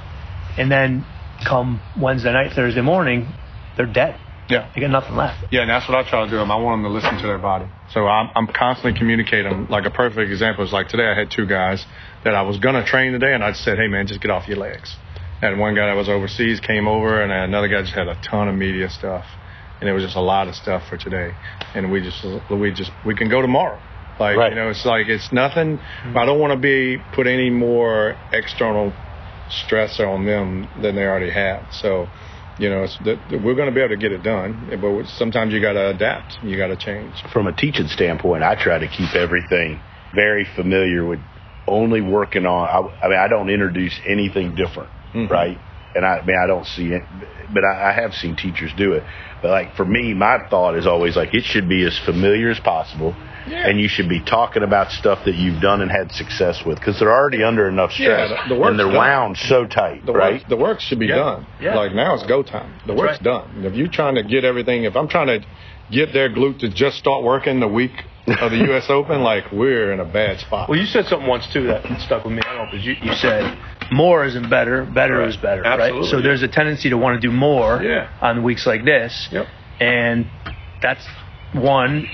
and 0.57 0.71
then 0.71 1.05
come 1.45 1.81
Wednesday 1.99 2.31
night, 2.31 2.51
Thursday 2.55 2.81
morning, 2.81 3.27
they're 3.75 3.91
dead. 3.91 4.15
Yeah. 4.49 4.69
They 4.73 4.79
got 4.81 4.89
nothing 4.91 5.15
left. 5.15 5.45
Yeah, 5.51 5.61
and 5.61 5.69
that's 5.69 5.87
what 5.87 5.97
I 5.97 6.09
try 6.09 6.23
to 6.25 6.29
do. 6.29 6.37
I 6.37 6.55
want 6.55 6.83
them 6.83 6.91
to 6.91 6.93
listen 6.97 7.15
to 7.21 7.27
their 7.27 7.37
body. 7.37 7.67
So 7.93 8.05
I'm, 8.07 8.29
I'm 8.35 8.47
constantly 8.47 8.97
communicating. 8.99 9.67
Like 9.67 9.85
a 9.85 9.89
perfect 9.91 10.29
example 10.31 10.63
is 10.65 10.71
like 10.73 10.87
today 10.87 11.07
I 11.07 11.15
had 11.17 11.31
two 11.31 11.45
guys 11.45 11.85
that 12.23 12.35
I 12.35 12.41
was 12.43 12.57
gonna 12.59 12.85
train 12.85 13.11
today, 13.13 13.33
and 13.33 13.43
I 13.43 13.51
said, 13.53 13.77
"Hey 13.77 13.87
man, 13.87 14.07
just 14.07 14.21
get 14.21 14.31
off 14.31 14.47
your 14.47 14.57
legs." 14.57 14.95
And 15.41 15.59
one 15.59 15.73
guy 15.75 15.87
that 15.87 15.95
was 15.95 16.07
overseas 16.09 16.59
came 16.59 16.87
over, 16.87 17.21
and 17.21 17.31
another 17.31 17.67
guy 17.67 17.81
just 17.81 17.95
had 17.95 18.07
a 18.07 18.15
ton 18.29 18.47
of 18.47 18.55
media 18.55 18.89
stuff, 18.89 19.25
and 19.79 19.89
it 19.89 19.93
was 19.93 20.03
just 20.03 20.15
a 20.15 20.21
lot 20.21 20.47
of 20.47 20.55
stuff 20.55 20.83
for 20.89 20.97
today. 20.97 21.31
And 21.75 21.91
we 21.91 22.01
just 22.01 22.23
we 22.49 22.71
just 22.71 22.91
we 23.05 23.15
can 23.15 23.29
go 23.29 23.41
tomorrow. 23.41 23.79
Like 24.21 24.37
Right. 24.37 24.51
you 24.51 24.55
know, 24.59 24.69
it's 24.69 24.85
like 24.85 25.07
it's 25.07 25.31
nothing. 25.33 25.77
Mm-hmm. 25.77 26.17
I 26.17 26.25
don't 26.25 26.39
want 26.39 26.53
to 26.53 26.59
be 26.59 27.01
put 27.15 27.25
any 27.25 27.49
more 27.49 28.15
external 28.31 28.93
stress 29.49 29.99
on 29.99 30.25
them 30.25 30.69
than 30.81 30.95
they 30.95 31.03
already 31.03 31.31
have. 31.31 31.65
So 31.71 32.07
you 32.59 32.69
know, 32.69 32.85
we're 33.43 33.55
going 33.55 33.69
to 33.69 33.73
be 33.73 33.81
able 33.81 33.95
to 33.95 33.97
get 33.97 34.11
it 34.11 34.21
done, 34.21 34.69
but 34.79 35.07
sometimes 35.17 35.51
you 35.51 35.59
got 35.61 35.73
to 35.73 35.89
adapt. 35.89 36.37
You 36.43 36.57
got 36.57 36.67
to 36.67 36.75
change. 36.75 37.11
From 37.33 37.47
a 37.47 37.53
teaching 37.53 37.87
standpoint, 37.87 38.43
I 38.43 38.53
try 38.61 38.77
to 38.77 38.87
keep 38.87 39.15
everything 39.15 39.81
very 40.13 40.45
familiar 40.55 41.03
with 41.03 41.19
only 41.67 42.01
working 42.01 42.45
on. 42.45 42.67
I, 42.67 43.05
I 43.05 43.09
mean, 43.09 43.17
I 43.17 43.27
don't 43.27 43.49
introduce 43.49 43.99
anything 44.07 44.53
different, 44.53 44.89
mm-hmm. 45.15 45.31
right? 45.31 45.57
And 45.95 46.05
I, 46.05 46.17
I 46.19 46.25
mean, 46.25 46.37
I 46.41 46.47
don't 46.47 46.65
see 46.65 46.87
it, 46.87 47.01
but 47.53 47.63
I, 47.65 47.89
I 47.89 47.93
have 47.93 48.13
seen 48.13 48.35
teachers 48.35 48.71
do 48.77 48.93
it. 48.93 49.03
But 49.41 49.51
like 49.51 49.75
for 49.75 49.85
me, 49.85 50.13
my 50.13 50.37
thought 50.49 50.75
is 50.77 50.85
always 50.87 51.15
like 51.15 51.33
it 51.33 51.43
should 51.43 51.67
be 51.67 51.85
as 51.85 51.97
familiar 51.99 52.49
as 52.49 52.59
possible. 52.59 53.15
And 53.47 53.79
you 53.81 53.87
should 53.87 54.07
be 54.07 54.21
talking 54.23 54.61
about 54.61 54.91
stuff 54.91 55.25
that 55.25 55.33
you've 55.33 55.59
done 55.61 55.81
and 55.81 55.89
had 55.89 56.11
success 56.11 56.63
with 56.63 56.77
because 56.77 56.99
they're 56.99 57.11
already 57.11 57.43
under 57.43 57.67
enough 57.67 57.91
stress 57.91 58.29
Yeah, 58.29 58.47
the- 58.47 58.55
the 58.55 58.61
and 58.61 58.77
they're 58.77 58.85
done. 58.85 58.95
wound 58.95 59.37
so 59.37 59.65
tight, 59.65 60.05
The 60.05 60.13
right? 60.13 60.33
work, 60.35 60.47
the 60.47 60.57
work 60.57 60.79
should 60.79 60.99
be 60.99 61.07
Yeah. 61.07 61.15
done. 61.15 61.47
Yeah. 61.59 61.75
Like 61.75 61.91
now 61.93 62.13
it's 62.13 62.23
go 62.27 62.43
time. 62.43 62.71
The 62.85 62.93
work's 62.93 63.13
right. 63.13 63.23
done. 63.23 63.63
If 63.65 63.73
you're 63.73 63.87
trying 63.87 64.13
to 64.15 64.23
get 64.23 64.45
everything, 64.45 64.83
if 64.83 64.95
I'm 64.95 65.07
trying 65.07 65.27
to 65.27 65.39
get 65.89 66.13
their 66.13 66.29
glute 66.29 66.59
to 66.59 66.69
just 66.69 66.97
start 66.99 67.23
working 67.23 67.59
the 67.59 67.67
week 67.67 68.03
of 68.27 68.51
the 68.51 68.57
U.S. 68.67 68.85
Open, 68.91 69.23
like 69.23 69.51
we're 69.51 69.91
in 69.91 69.99
a 69.99 70.05
bad 70.05 70.39
spot. 70.39 70.69
Well, 70.69 70.77
you 70.79 70.85
said 70.85 71.07
something 71.07 71.27
once 71.27 71.47
too 71.51 71.65
that 71.65 71.83
stuck 72.01 72.23
with 72.23 72.33
me. 72.33 72.41
I 72.45 72.53
don't 72.53 72.65
know 72.65 72.71
because 72.71 72.85
you, 72.85 72.93
you 73.01 73.13
said 73.15 73.57
more 73.91 74.23
isn't 74.25 74.49
better, 74.49 74.83
better 74.85 75.19
Right. 75.19 75.27
is 75.29 75.37
better, 75.37 75.65
Absolutely, 75.65 75.99
right? 76.01 76.09
So 76.09 76.17
yeah. 76.17 76.23
there's 76.23 76.43
a 76.43 76.47
tendency 76.47 76.89
to 76.89 76.97
want 76.97 77.21
to 77.21 77.27
do 77.27 77.33
more 77.33 77.81
Yeah. 77.83 78.07
on 78.21 78.41
weeks 78.43 78.65
like 78.65 78.85
this. 78.85 79.27
Yep. 79.31 79.47
And 79.79 80.27
that's 80.81 81.05
one, 81.53 82.07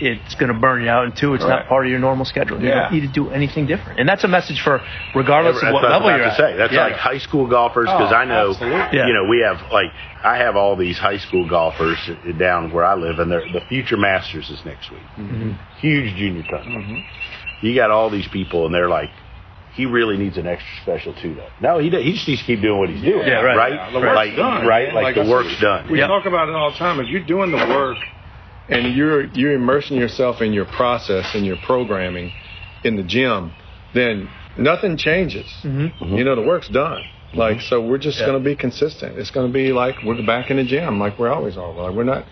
it's 0.00 0.34
going 0.36 0.52
to 0.52 0.58
burn 0.58 0.82
you 0.84 0.88
out, 0.88 1.04
and 1.04 1.14
two, 1.14 1.34
it's 1.34 1.44
Right. 1.44 1.50
not 1.50 1.66
part 1.68 1.84
of 1.84 1.90
your 1.90 1.98
normal 1.98 2.24
schedule. 2.24 2.60
You 2.60 2.68
Yeah. 2.68 2.82
don't 2.82 2.92
need 2.92 3.00
to 3.00 3.08
do 3.08 3.30
anything 3.30 3.66
different. 3.66 3.98
And 4.00 4.08
that's 4.08 4.24
a 4.24 4.28
message 4.28 4.60
for 4.62 4.80
regardless 5.14 5.56
That's 5.56 5.66
of 5.68 5.74
what 5.74 5.82
what 5.82 5.92
I 5.92 5.96
was 5.98 6.04
level 6.04 6.08
about 6.08 6.16
you're 6.18 6.26
to 6.26 6.32
at. 6.32 6.36
say. 6.52 6.56
That's 6.56 6.72
Yeah. 6.72 6.84
like 6.84 6.96
high 6.96 7.18
school 7.18 7.46
golfers 7.46 7.90
because 7.90 8.12
Oh, 8.12 8.16
I 8.16 8.24
know, 8.24 8.50
absolutely. 8.50 8.78
Yeah. 8.98 9.06
you 9.08 9.12
know, 9.14 9.24
we 9.24 9.40
have 9.40 9.60
like 9.72 9.90
I 10.24 10.36
have 10.38 10.56
all 10.56 10.74
these 10.76 10.98
high 10.98 11.18
school 11.18 11.46
golfers 11.46 11.98
down 12.38 12.72
where 12.72 12.84
I 12.84 12.94
live, 12.94 13.18
and 13.20 13.30
the 13.30 13.60
future 13.68 13.96
Masters 13.96 14.50
is 14.50 14.64
next 14.64 14.90
week. 14.90 15.00
Mm-hmm. 15.18 15.50
Huge 15.80 16.14
junior 16.16 16.42
tournament. 16.48 17.04
You 17.60 17.74
got 17.74 17.90
all 17.90 18.08
these 18.10 18.26
people, 18.28 18.64
and 18.66 18.74
they're 18.74 18.88
like. 18.88 19.10
He 19.78 19.86
really 19.86 20.16
needs 20.16 20.36
an 20.36 20.46
extra 20.48 20.72
special 20.82 21.14
too, 21.14 21.36
though. 21.36 21.48
No, 21.62 21.78
he, 21.78 21.88
he 21.88 22.12
just 22.12 22.26
needs 22.26 22.40
to 22.40 22.46
keep 22.46 22.60
doing 22.60 22.78
what 22.80 22.88
he's 22.90 23.00
doing. 23.00 23.26
Yeah, 23.26 23.40
right. 23.42 23.56
Right? 23.56 23.72
Yeah, 23.74 23.90
the 23.92 24.00
work's 24.00 24.16
like, 24.16 24.36
done, 24.36 24.66
right? 24.66 24.86
man. 24.92 24.94
Like, 24.94 25.14
the 25.14 25.20
that's- 25.22 25.30
work's 25.30 25.60
done. 25.60 25.90
We 25.90 26.00
Yeah. 26.00 26.08
talk 26.08 26.26
about 26.26 26.48
it 26.48 26.54
all 26.56 26.72
the 26.72 26.76
time. 26.78 26.98
If 26.98 27.06
you're 27.08 27.24
doing 27.24 27.52
the 27.52 27.58
work 27.58 27.96
and 28.68 28.94
you're 28.96 29.26
you're 29.38 29.52
immersing 29.54 29.96
yourself 29.96 30.42
in 30.42 30.52
your 30.52 30.64
process 30.66 31.26
and 31.36 31.46
your 31.46 31.58
programming 31.64 32.32
in 32.82 32.96
the 32.96 33.04
gym, 33.04 33.52
then 33.94 34.28
nothing 34.58 34.96
changes. 34.96 35.46
Mm-hmm. 35.62 36.16
You 36.16 36.24
know, 36.24 36.34
the 36.34 36.42
work's 36.42 36.68
done. 36.68 37.02
Like 37.34 37.60
so, 37.60 37.80
we're 37.80 37.98
just 37.98 38.18
Yeah. 38.20 38.26
going 38.26 38.42
to 38.42 38.44
be 38.44 38.56
consistent. 38.56 39.18
It's 39.18 39.30
going 39.30 39.46
to 39.48 39.52
be 39.52 39.72
like 39.72 39.96
we're 40.04 40.24
back 40.24 40.50
in 40.50 40.56
the 40.56 40.64
gym, 40.64 40.98
like 40.98 41.18
we're 41.18 41.30
always 41.30 41.56
are. 41.58 41.72
Like 41.72 41.94
we're 41.94 42.04
not 42.04 42.24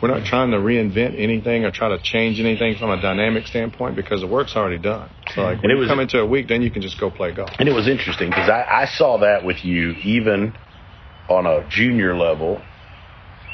we're 0.00 0.08
not 0.08 0.24
trying 0.24 0.52
to 0.52 0.58
reinvent 0.58 1.18
anything 1.20 1.64
or 1.64 1.70
try 1.72 1.88
to 1.88 1.98
change 1.98 2.38
anything 2.38 2.76
from 2.76 2.90
a 2.90 3.00
dynamic 3.02 3.46
standpoint 3.48 3.96
because 3.96 4.20
the 4.20 4.26
work's 4.28 4.54
already 4.54 4.78
done. 4.78 5.10
So 5.34 5.42
like 5.42 5.60
when 5.62 5.72
it 5.72 5.78
you 5.78 5.86
come 5.88 5.98
into 5.98 6.20
a 6.20 6.26
week, 6.26 6.46
then 6.48 6.62
you 6.62 6.70
can 6.70 6.82
just 6.82 7.00
go 7.00 7.10
play 7.10 7.32
golf. 7.32 7.50
And 7.58 7.68
it 7.68 7.72
was 7.72 7.88
interesting 7.88 8.30
because 8.30 8.48
I, 8.48 8.62
I 8.82 8.84
saw 8.86 9.18
that 9.18 9.44
with 9.44 9.64
you 9.64 9.92
even 10.04 10.54
on 11.28 11.46
a 11.46 11.66
junior 11.68 12.16
level 12.16 12.62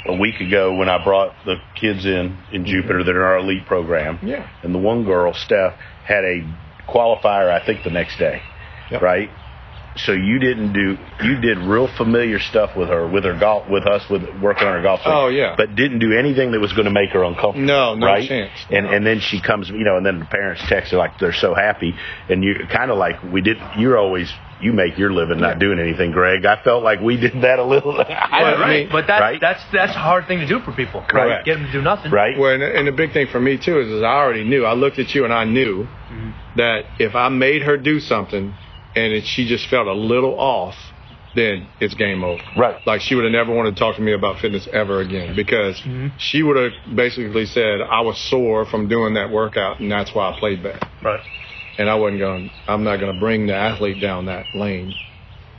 a 0.06 0.14
week 0.14 0.40
ago 0.40 0.74
when 0.74 0.88
I 0.88 1.02
brought 1.02 1.34
the 1.46 1.56
kids 1.76 2.04
in 2.04 2.36
in 2.52 2.66
Jupiter 2.66 3.04
that 3.04 3.10
are 3.16 3.20
in 3.20 3.26
our 3.26 3.38
elite 3.38 3.64
program. 3.66 4.18
Yeah. 4.22 4.48
And 4.62 4.74
the 4.74 4.78
one 4.78 5.04
girl, 5.04 5.32
Steph, 5.32 5.74
had 6.04 6.24
a 6.24 6.42
qualifier, 6.88 7.50
I 7.50 7.64
think, 7.64 7.84
the 7.84 7.90
next 7.90 8.18
day. 8.18 8.42
Yep. 8.90 9.02
Right? 9.02 9.30
So 10.06 10.12
you 10.12 10.38
didn't 10.38 10.72
do 10.72 10.96
you 11.22 11.40
did 11.40 11.58
real 11.58 11.88
familiar 11.96 12.38
stuff 12.38 12.76
with 12.76 12.88
her 12.88 13.06
with 13.08 13.24
her 13.24 13.38
golf 13.38 13.68
with 13.68 13.86
us 13.86 14.08
with 14.08 14.22
working 14.40 14.66
on 14.66 14.74
her 14.74 14.82
golf 14.82 15.02
swing. 15.02 15.14
Oh, 15.14 15.28
yeah. 15.28 15.54
but 15.56 15.74
didn't 15.76 15.98
do 15.98 16.12
anything 16.12 16.52
that 16.52 16.60
was 16.60 16.72
going 16.72 16.86
to 16.86 16.90
make 16.90 17.10
her 17.10 17.22
uncomfortable. 17.24 17.66
No, 17.66 17.94
no 17.94 18.06
right? 18.06 18.26
chance. 18.28 18.52
And 18.70 18.86
No. 18.86 18.92
and 18.92 19.06
then 19.06 19.20
she 19.20 19.40
comes, 19.40 19.68
you 19.68 19.84
know, 19.84 19.96
and 19.96 20.06
then 20.06 20.20
the 20.20 20.24
parents 20.26 20.62
text 20.68 20.92
her 20.92 20.98
like 20.98 21.18
they're 21.18 21.32
so 21.32 21.54
happy, 21.54 21.94
and 22.28 22.42
you 22.42 22.54
kind 22.70 22.90
of 22.90 22.98
like 22.98 23.22
we 23.22 23.40
did. 23.40 23.58
You're 23.78 23.98
always 23.98 24.32
you 24.60 24.72
make 24.72 24.98
your 24.98 25.10
living 25.12 25.40
not 25.40 25.54
Yeah. 25.54 25.58
doing 25.58 25.78
anything, 25.78 26.10
Greg. 26.12 26.44
I 26.44 26.62
felt 26.62 26.82
like 26.84 27.00
we 27.00 27.16
did 27.16 27.42
that 27.42 27.58
a 27.58 27.64
little. 27.64 27.96
Yeah, 28.10 28.52
right. 28.54 28.80
mean, 28.80 28.88
but 28.90 29.06
that, 29.08 29.20
right? 29.20 29.40
that's 29.40 29.62
that's 29.72 29.94
a 29.94 29.98
hard 29.98 30.26
thing 30.26 30.40
to 30.40 30.46
do 30.46 30.60
for 30.60 30.72
people. 30.72 31.04
Correct. 31.06 31.44
Get 31.44 31.54
them 31.54 31.66
to 31.66 31.72
do 31.72 31.82
nothing. 31.82 32.10
right? 32.10 32.38
Well, 32.38 32.52
and, 32.52 32.62
and 32.62 32.86
the 32.88 32.92
big 32.92 33.12
thing 33.12 33.26
for 33.30 33.40
me 33.40 33.58
too 33.58 33.80
is, 33.80 33.88
is 33.88 34.02
I 34.02 34.14
already 34.14 34.44
knew. 34.44 34.64
I 34.64 34.72
looked 34.74 34.98
at 34.98 35.14
you 35.14 35.24
and 35.24 35.32
I 35.32 35.44
knew 35.44 35.84
mm-hmm. 35.84 36.30
that 36.56 36.84
if 36.98 37.14
I 37.14 37.28
made 37.28 37.62
her 37.62 37.76
do 37.76 38.00
something 38.00 38.54
and 38.96 39.12
it, 39.12 39.24
she 39.24 39.46
just 39.46 39.68
felt 39.68 39.86
a 39.86 39.92
little 39.92 40.38
off, 40.38 40.74
then 41.34 41.66
it's 41.80 41.94
game 41.94 42.24
over. 42.24 42.42
Right. 42.56 42.76
Like 42.86 43.00
she 43.00 43.14
would 43.14 43.24
have 43.24 43.32
never 43.32 43.54
wanted 43.54 43.76
to 43.76 43.78
talk 43.78 43.96
to 43.96 44.02
me 44.02 44.12
about 44.12 44.40
fitness 44.40 44.68
ever 44.72 45.00
again 45.00 45.36
because 45.36 45.76
mm-hmm. 45.80 46.08
she 46.18 46.42
would 46.42 46.56
have 46.56 46.96
basically 46.96 47.46
said 47.46 47.80
I 47.80 48.00
was 48.00 48.18
sore 48.18 48.64
from 48.64 48.88
doing 48.88 49.14
that 49.14 49.30
workout 49.30 49.80
and 49.80 49.90
that's 49.90 50.14
why 50.14 50.30
I 50.30 50.38
played 50.38 50.62
bad. 50.62 50.86
Right. 51.02 51.20
And 51.78 51.88
I 51.88 51.94
wasn't 51.94 52.18
going. 52.18 52.50
I'm 52.66 52.84
not 52.84 52.98
going 53.00 53.14
to 53.14 53.20
bring 53.20 53.46
the 53.46 53.54
athlete 53.54 54.00
down 54.00 54.26
that 54.26 54.44
lane. 54.54 54.92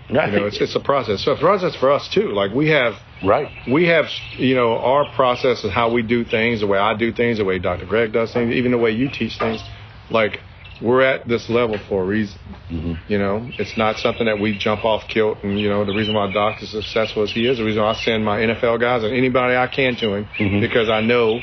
I 0.09 0.27
You 0.27 0.39
know, 0.39 0.45
it's 0.45 0.59
it's 0.59 0.75
a 0.75 0.79
process. 0.79 1.23
So 1.23 1.35
for 1.37 1.49
us, 1.49 1.63
it's 1.63 1.75
for 1.77 1.91
us 1.91 2.09
too. 2.09 2.33
Like 2.33 2.51
we 2.51 2.69
have 2.69 2.95
right. 3.23 3.47
we 3.71 3.87
have, 3.87 4.05
you 4.37 4.55
know, 4.55 4.77
our 4.77 5.05
process 5.15 5.63
is 5.63 5.71
how 5.71 5.91
we 5.91 6.01
do 6.01 6.25
things, 6.25 6.59
the 6.59 6.67
way 6.67 6.77
I 6.77 6.95
do 6.95 7.13
things, 7.13 7.37
the 7.37 7.45
way 7.45 7.59
Dr. 7.59 7.85
Greg 7.85 8.11
does 8.11 8.33
things, 8.33 8.53
even 8.53 8.71
the 8.71 8.77
way 8.77 8.91
you 8.91 9.09
teach 9.09 9.37
things. 9.37 9.63
Like, 10.09 10.39
we're 10.81 11.01
at 11.01 11.27
this 11.27 11.49
level 11.49 11.77
for 11.87 12.03
a 12.03 12.05
reason. 12.05 12.39
Mm-hmm. 12.69 12.93
You 13.11 13.17
know, 13.19 13.47
it's 13.59 13.77
not 13.77 13.97
something 13.97 14.25
that 14.25 14.39
we 14.39 14.57
jump 14.57 14.83
off 14.83 15.07
kilt. 15.07 15.37
And, 15.43 15.59
you 15.59 15.69
know, 15.69 15.85
the 15.85 15.93
reason 15.93 16.13
why 16.13 16.31
Doc 16.31 16.61
is 16.63 16.71
successful 16.71 17.23
as 17.23 17.31
he 17.31 17.45
is, 17.47 17.57
the 17.57 17.63
reason 17.63 17.81
why 17.83 17.91
I 17.91 17.95
send 17.95 18.25
my 18.25 18.39
NFL 18.39 18.79
guys 18.79 19.03
and 19.03 19.13
anybody 19.13 19.55
I 19.55 19.67
can 19.67 19.95
to 19.97 20.13
him, 20.15 20.27
mm-hmm. 20.39 20.59
because 20.59 20.89
I 20.89 21.01
know 21.01 21.39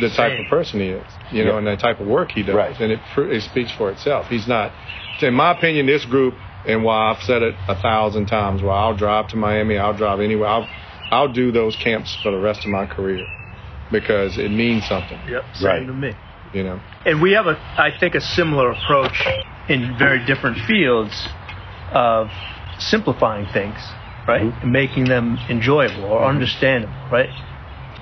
the 0.00 0.08
type 0.10 0.32
Same. 0.32 0.44
of 0.44 0.46
person 0.50 0.80
he 0.80 0.88
is, 0.88 1.04
you 1.32 1.44
know, 1.44 1.52
Yeah. 1.52 1.58
and 1.58 1.66
the 1.66 1.76
type 1.76 2.00
of 2.00 2.06
work 2.06 2.30
he 2.32 2.42
does. 2.42 2.54
Right. 2.54 2.78
And 2.80 2.92
it, 2.92 3.00
it 3.16 3.42
speaks 3.42 3.72
for 3.72 3.90
itself. 3.90 4.26
He's 4.28 4.46
not, 4.48 4.72
in 5.20 5.34
my 5.34 5.52
opinion, 5.56 5.86
this 5.86 6.04
group, 6.04 6.34
and 6.66 6.84
why 6.84 7.10
I've 7.12 7.22
said 7.22 7.42
it 7.42 7.54
a 7.68 7.74
thousand 7.80 8.26
times, 8.26 8.62
why 8.62 8.76
I'll 8.76 8.96
drive 8.96 9.28
to 9.28 9.36
Miami, 9.36 9.76
I'll 9.78 9.96
drive 9.96 10.20
anywhere, 10.20 10.48
I'll, 10.48 10.68
I'll 11.10 11.32
do 11.32 11.50
those 11.52 11.74
camps 11.76 12.16
for 12.22 12.30
the 12.30 12.38
rest 12.38 12.60
of 12.64 12.70
my 12.70 12.86
career 12.86 13.26
because 13.90 14.36
it 14.38 14.50
means 14.50 14.86
something, 14.86 15.18
Yep. 15.28 15.44
Same 15.54 15.66
Right. 15.66 15.86
to 15.86 15.92
me. 15.92 16.12
You 16.52 16.62
know. 16.62 16.80
and 17.04 17.20
we 17.20 17.32
have 17.32 17.46
a 17.46 17.56
i 17.76 17.90
think 17.98 18.14
a 18.14 18.20
similar 18.20 18.70
approach 18.70 19.26
in 19.68 19.96
very 19.98 20.24
different 20.24 20.58
fields 20.66 21.28
of 21.92 22.28
simplifying 22.78 23.46
things 23.52 23.76
right? 24.26 24.42
Mm-hmm. 24.42 24.62
And 24.62 24.72
making 24.72 25.04
them 25.04 25.38
enjoyable 25.48 26.04
or 26.04 26.20
mm-hmm. 26.20 26.36
understandable 26.36 26.94
right? 27.10 27.30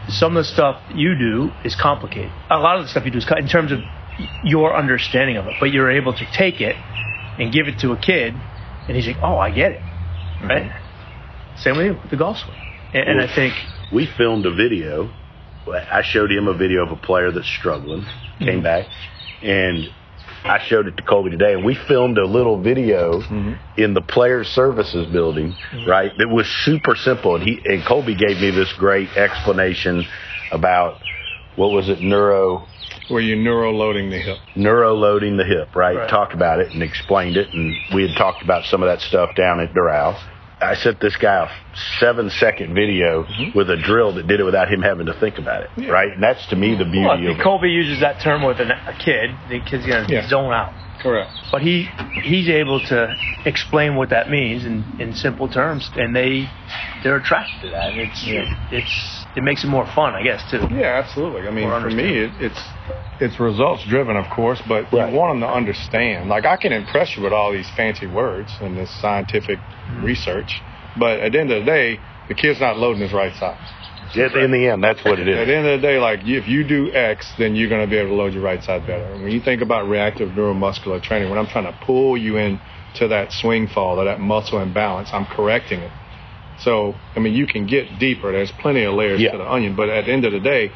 Some 0.09 0.37
of 0.37 0.45
the 0.45 0.51
stuff 0.51 0.81
you 0.95 1.19
do 1.19 1.51
is 1.65 1.75
complicated. 1.75 2.31
A 2.49 2.59
lot 2.59 2.79
of 2.79 2.85
the 2.85 2.89
stuff 2.89 3.05
you 3.05 3.11
do 3.11 3.19
is 3.19 3.27
in 3.39 3.49
terms 3.49 3.73
of 3.73 3.81
your 4.45 4.77
understanding 4.77 5.37
of 5.37 5.47
it 5.47 5.55
but 5.61 5.71
you're 5.73 5.91
able 5.91 6.13
to 6.13 6.27
take 6.37 6.61
it 6.61 6.75
and 7.39 7.53
give 7.53 7.69
it 7.69 7.79
to 7.81 7.93
a 7.93 7.99
kid 7.99 8.35
and 8.89 8.97
he's 8.97 9.07
like 9.07 9.17
oh 9.23 9.39
i 9.39 9.51
get 9.51 9.73
it. 9.73 9.81
Mm-hmm. 9.81 10.49
Right? 10.49 10.83
Same 11.59 11.77
with 11.77 11.87
you 11.87 11.93
with 12.03 12.11
the 12.11 12.17
golf 12.17 12.39
swing. 12.39 12.57
And, 12.93 13.09
and 13.09 13.21
i 13.21 13.35
think 13.35 13.55
we 13.93 14.09
filmed 14.17 14.47
a 14.47 14.55
video 14.55 15.11
I 15.69 16.03
showed 16.03 16.31
him 16.31 16.49
a 16.49 16.55
video 16.55 16.85
of 16.85 16.93
a 16.93 16.97
player 16.97 17.31
that's 17.31 17.49
struggling, 17.49 18.05
came 18.39 18.49
mm-hmm. 18.49 18.63
back, 18.63 18.87
and 19.43 19.89
I 20.45 20.61
showed 20.65 20.87
it 20.87 20.97
to 20.97 21.03
Colby 21.03 21.31
today, 21.31 21.55
and 21.55 21.65
we 21.65 21.75
filmed 21.75 22.19
a 22.19 22.27
little 22.27 22.61
video 22.61 23.21
mm-hmm. 23.21 23.81
in 23.81 23.95
the 23.95 24.01
player 24.01 24.45
services 24.45 25.11
building, 25.13 25.53
mm-hmm. 25.53 25.91
right? 25.91 26.13
It 26.19 26.29
was 26.29 26.47
super 26.65 26.95
simple, 26.95 27.35
and 27.37 27.45
he 27.45 27.61
and 27.65 27.85
Colby 27.85 28.15
gave 28.15 28.41
me 28.41 28.51
this 28.51 28.73
great 28.75 29.09
explanation 29.17 30.05
about 30.53 31.01
what 31.57 31.73
was 31.73 31.89
it, 31.89 32.01
neuro 32.01 32.67
Were 33.11 33.21
you're 33.21 33.37
neuro 33.37 33.73
loading 33.73 34.11
the 34.11 34.19
hip. 34.19 34.39
neuro 34.55 34.95
loading 34.95 35.37
the 35.37 35.45
hip, 35.45 35.75
right? 35.75 35.97
Right. 35.97 36.09
Talked 36.09 36.35
about 36.35 36.61
it 36.61 36.73
and 36.73 36.83
explained 36.83 37.37
it, 37.37 37.49
and 37.53 37.75
we 37.95 38.07
had 38.07 38.17
talked 38.17 38.43
about 38.43 38.65
some 38.67 38.83
of 38.83 38.89
that 38.89 39.01
stuff 39.01 39.35
down 39.35 39.61
at 39.61 39.73
Doral. 39.73 40.17
I 40.61 40.75
sent 40.75 41.01
this 41.01 41.17
guy 41.17 41.45
a 41.45 41.77
seven 42.01 42.31
second 42.31 42.75
video 42.75 43.25
mm-hmm. 43.25 43.57
with 43.57 43.69
a 43.69 43.77
drill 43.77 44.15
that 44.15 44.27
did 44.27 44.41
it 44.41 44.45
without 44.45 44.73
him 44.73 44.81
having 44.81 45.07
to 45.07 45.13
think 45.21 45.39
about 45.39 45.65
it, 45.65 45.91
right? 45.91 46.13
And 46.13 46.23
that's 46.23 46.47
to 46.49 46.57
me 46.57 46.75
the 46.77 46.85
beauty 46.85 47.01
Well, 47.05 47.15
of 47.33 47.39
it. 47.39 47.43
Colby 47.43 47.69
uses 47.69 48.01
that 48.01 48.23
term 48.23 48.43
with 48.43 48.59
an, 48.61 48.71
a 48.71 48.97
kid. 48.99 49.31
The 49.51 49.61
kid's 49.61 49.85
gonna 49.87 50.07
Yeah. 50.09 50.27
zone 50.29 50.53
out. 50.53 50.73
Correct. 51.03 51.31
but 51.53 51.61
he 51.61 51.83
he's 52.23 52.49
able 52.49 52.81
to 52.81 53.15
explain 53.45 53.97
what 53.97 54.09
that 54.09 54.31
means 54.31 54.65
in, 54.65 54.83
in 54.99 55.13
simple 55.15 55.47
terms, 55.47 55.89
and 55.95 56.17
they 56.17 56.49
they're 57.05 57.17
attracted 57.17 57.61
to 57.63 57.69
that. 57.71 57.93
And 57.93 58.01
it's 58.01 58.25
it's 58.73 59.25
it 59.37 59.43
makes 59.45 59.63
it 59.63 59.69
more 59.69 59.87
fun, 59.95 60.15
I 60.15 60.23
guess, 60.23 60.43
too. 60.51 60.67
Yeah, 60.71 61.03
absolutely. 61.05 61.47
I 61.47 61.51
mean, 61.51 61.69
for 61.69 61.91
me, 61.91 62.25
it, 62.25 62.31
it's 62.41 62.61
it's 63.21 63.41
results 63.41 63.85
driven, 63.85 64.17
of 64.17 64.29
course, 64.31 64.61
but 64.69 64.93
Right. 64.93 65.11
you 65.13 65.19
want 65.19 65.33
them 65.33 65.49
to 65.49 65.55
understand. 65.55 66.29
Like 66.29 66.45
I 66.45 66.57
can 66.57 66.73
impress 66.73 67.17
you 67.17 67.23
with 67.23 67.33
all 67.33 67.53
these 67.53 67.69
fancy 67.77 68.07
words 68.07 68.53
and 68.61 68.77
this 68.77 68.91
scientific 69.01 69.59
mm-hmm. 69.59 70.05
research, 70.05 70.61
but 70.99 71.21
at 71.21 71.33
the 71.33 71.41
end 71.41 71.51
of 71.51 71.65
the 71.65 71.71
day, 71.71 71.99
the 72.29 72.35
kid's 72.35 72.61
not 72.61 72.79
loading 72.79 73.03
his 73.03 73.13
right 73.13 73.35
size. 73.35 73.59
At- 74.15 74.37
In 74.37 74.51
the 74.53 74.69
end, 74.69 74.83
that's 74.83 75.05
what 75.05 75.19
it 75.19 75.29
At 75.29 75.47
the 75.47 75.57
end 75.57 75.67
of 75.67 75.81
the 75.81 75.87
day, 75.87 75.99
like 75.99 76.21
if 76.25 76.49
you 76.49 76.65
do 76.65 76.93
X, 76.93 77.33
then 77.39 77.57
you're 77.57 77.69
going 77.69 77.85
to 77.85 77.91
be 77.91 77.97
able 77.97 78.11
to 78.11 78.15
load 78.15 78.33
your 78.35 78.43
right 78.43 78.63
side 78.63 78.87
better. 78.87 79.05
And 79.05 79.23
when 79.23 79.33
you 79.33 79.41
think 79.41 79.63
about 79.63 79.89
reactive 79.89 80.31
neuromuscular 80.31 81.03
training, 81.03 81.29
when 81.29 81.39
I'm 81.39 81.47
trying 81.47 81.65
to 81.65 81.77
pull 81.85 82.17
you 82.17 82.37
in 82.37 82.61
to 82.95 83.09
that 83.09 83.33
swing 83.33 83.67
fall 83.67 84.01
or 84.01 84.05
that 84.05 84.21
muscle 84.21 84.61
imbalance, 84.61 85.11
I'm 85.13 85.27
correcting 85.27 85.81
it. 85.81 85.91
So, 86.61 86.95
I 87.15 87.21
mean, 87.21 87.35
you 87.35 87.47
can 87.47 87.67
get 87.67 87.99
deeper. 87.99 88.33
There's 88.33 88.53
plenty 88.53 88.85
of 88.85 88.95
layers 88.95 89.21
Yeah. 89.21 89.33
to 89.33 89.39
the 89.39 89.51
onion, 89.51 89.77
but 89.77 89.89
at 89.91 90.07
the 90.07 90.13
end 90.13 90.25
of 90.25 90.33
the 90.33 90.41
day, 90.41 90.71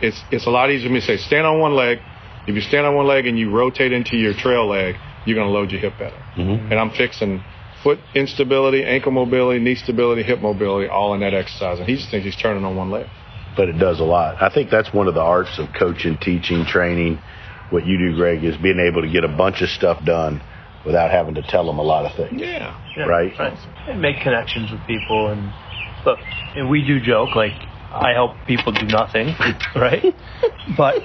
it's 0.00 0.20
it's 0.30 0.46
a 0.46 0.50
lot 0.50 0.70
easier 0.70 0.88
for 0.88 0.94
me 0.94 1.00
to 1.00 1.06
say 1.06 1.16
stand 1.16 1.46
on 1.46 1.60
one 1.60 1.74
leg. 1.74 1.98
If 2.46 2.54
you 2.54 2.60
stand 2.60 2.86
on 2.86 2.94
one 2.94 3.06
leg 3.06 3.26
and 3.26 3.38
you 3.38 3.50
rotate 3.50 3.92
into 3.92 4.16
your 4.16 4.32
trail 4.34 4.68
leg, 4.68 4.94
you're 5.24 5.34
going 5.34 5.48
to 5.48 5.52
load 5.52 5.72
your 5.72 5.80
hip 5.80 5.94
better. 5.98 6.16
Mm-hmm. 6.36 6.70
And 6.70 6.78
I'm 6.78 6.90
fixing 6.90 7.42
foot 7.82 7.98
instability, 8.14 8.84
ankle 8.84 9.10
mobility, 9.12 9.58
knee 9.58 9.74
stability, 9.74 10.22
hip 10.22 10.40
mobility, 10.40 10.88
all 10.88 11.14
in 11.14 11.20
that 11.20 11.34
exercise. 11.34 11.78
And 11.80 11.88
he 11.88 11.96
just 11.96 12.10
thinks 12.10 12.24
he's 12.24 12.36
turning 12.36 12.64
on 12.64 12.76
one 12.76 12.90
leg. 12.90 13.06
but 13.56 13.68
it 13.68 13.78
does 13.78 14.00
a 14.00 14.04
lot. 14.04 14.40
I 14.40 14.48
think 14.52 14.70
that's 14.70 14.92
one 14.92 15.08
of 15.08 15.14
the 15.14 15.22
arts 15.22 15.58
of 15.58 15.68
coaching, 15.76 16.18
teaching, 16.20 16.64
training. 16.66 17.18
What 17.70 17.84
you 17.84 17.98
do, 17.98 18.14
Greg, 18.14 18.44
is 18.44 18.56
being 18.58 18.78
able 18.78 19.02
to 19.02 19.08
get 19.08 19.24
a 19.24 19.28
bunch 19.28 19.60
of 19.60 19.68
stuff 19.68 20.04
done 20.04 20.40
without 20.84 21.10
having 21.10 21.34
to 21.34 21.42
tell 21.42 21.66
them 21.66 21.78
a 21.78 21.82
lot 21.82 22.04
of 22.06 22.14
things. 22.16 22.40
Yeah. 22.40 22.80
Yeah, 22.96 23.04
Right. 23.06 23.32
And 23.88 24.00
make 24.00 24.20
connections 24.22 24.70
with 24.70 24.80
people, 24.86 25.28
and 25.28 25.52
look, 26.04 26.18
and 26.54 26.70
we 26.70 26.86
do 26.86 27.00
joke 27.00 27.34
like 27.34 27.52
I 27.92 28.12
help 28.12 28.32
people 28.46 28.72
do 28.72 28.86
nothing, 28.86 29.34
right? 29.76 30.04
but 30.76 30.96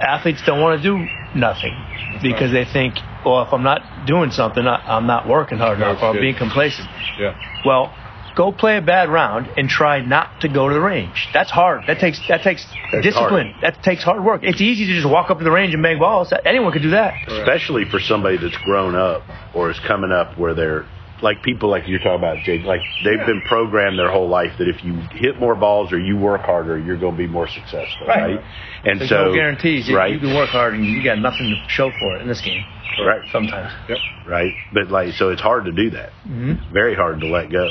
athletes 0.00 0.42
don't 0.46 0.60
want 0.60 0.80
to 0.80 0.82
do 0.82 1.06
nothing 1.38 1.74
because 2.22 2.52
they 2.52 2.64
think, 2.64 2.94
well, 3.24 3.42
if 3.42 3.52
I'm 3.52 3.62
not 3.62 4.06
doing 4.06 4.30
something, 4.30 4.66
I- 4.66 4.96
I'm 4.96 5.06
not 5.06 5.28
working 5.28 5.58
hard 5.58 5.78
enough. 5.78 6.02
or 6.02 6.10
I'm 6.10 6.20
being 6.20 6.36
complacent. 6.36 6.88
Yeah. 7.18 7.34
Well, 7.64 7.94
go 8.36 8.52
play 8.52 8.76
a 8.76 8.82
bad 8.82 9.08
round 9.08 9.48
and 9.56 9.68
try 9.68 10.00
not 10.00 10.40
to 10.42 10.48
go 10.48 10.68
to 10.68 10.74
the 10.74 10.80
range. 10.80 11.28
That's 11.32 11.50
hard. 11.50 11.82
That 11.86 11.98
takes 11.98 12.20
that 12.28 12.42
takes 12.42 12.66
That's 12.92 13.04
discipline. 13.04 13.54
That 13.62 13.82
takes 13.82 14.02
hard 14.04 14.22
work. 14.24 14.42
It's 14.44 14.60
easy 14.60 14.86
to 14.86 14.92
just 14.94 15.08
walk 15.08 15.30
up 15.30 15.38
to 15.38 15.44
the 15.44 15.50
range 15.50 15.74
and 15.74 15.82
bang 15.82 15.98
balls. 15.98 16.32
Anyone 16.44 16.72
could 16.72 16.82
do 16.82 16.90
that. 16.90 17.14
especially 17.28 17.84
for 17.86 17.98
somebody 18.00 18.36
that's 18.36 18.56
grown 18.58 18.94
up 18.94 19.22
or 19.54 19.70
is 19.70 19.80
coming 19.80 20.12
up 20.12 20.38
where 20.38 20.54
they're 20.54 20.86
like 21.22 21.42
people 21.42 21.70
like 21.70 21.84
you're 21.86 21.98
talking 21.98 22.16
about, 22.18 22.42
Jade. 22.44 22.62
Like 22.64 22.82
they've 23.02 23.24
been 23.26 23.40
programmed 23.42 23.98
their 23.98 24.10
whole 24.10 24.28
life 24.28 24.52
that 24.58 24.68
if 24.68 24.84
you 24.84 24.94
hit 25.12 25.38
more 25.40 25.54
balls 25.54 25.92
or 25.92 25.98
you 25.98 26.16
work 26.16 26.42
harder, 26.42 26.78
you're 26.78 26.98
going 26.98 27.14
to 27.14 27.18
be 27.18 27.26
more 27.26 27.48
successful, 27.48 28.06
Right. 28.06 28.36
right? 28.36 28.44
And 28.84 29.00
There's 29.00 29.10
so 29.10 29.26
no 29.26 29.34
guarantees. 29.34 29.88
You, 29.88 29.96
right? 29.96 30.12
you 30.12 30.18
can 30.20 30.34
work 30.34 30.50
hard 30.50 30.74
and 30.74 30.84
you 30.84 31.02
got 31.02 31.18
nothing 31.18 31.50
to 31.50 31.56
show 31.68 31.90
for 31.98 32.16
it 32.16 32.22
in 32.22 32.28
this 32.28 32.40
game. 32.40 32.64
Right. 33.00 33.22
Sometimes 33.30 33.72
Yep. 33.88 33.98
right? 34.26 34.54
But 34.72 34.90
like, 34.90 35.14
so 35.14 35.30
it's 35.30 35.42
hard 35.42 35.64
to 35.66 35.72
do 35.72 35.90
that. 35.90 36.10
Mm-hmm. 36.26 36.72
Very 36.72 36.94
hard 36.94 37.20
to 37.20 37.26
let 37.26 37.50
go. 37.50 37.70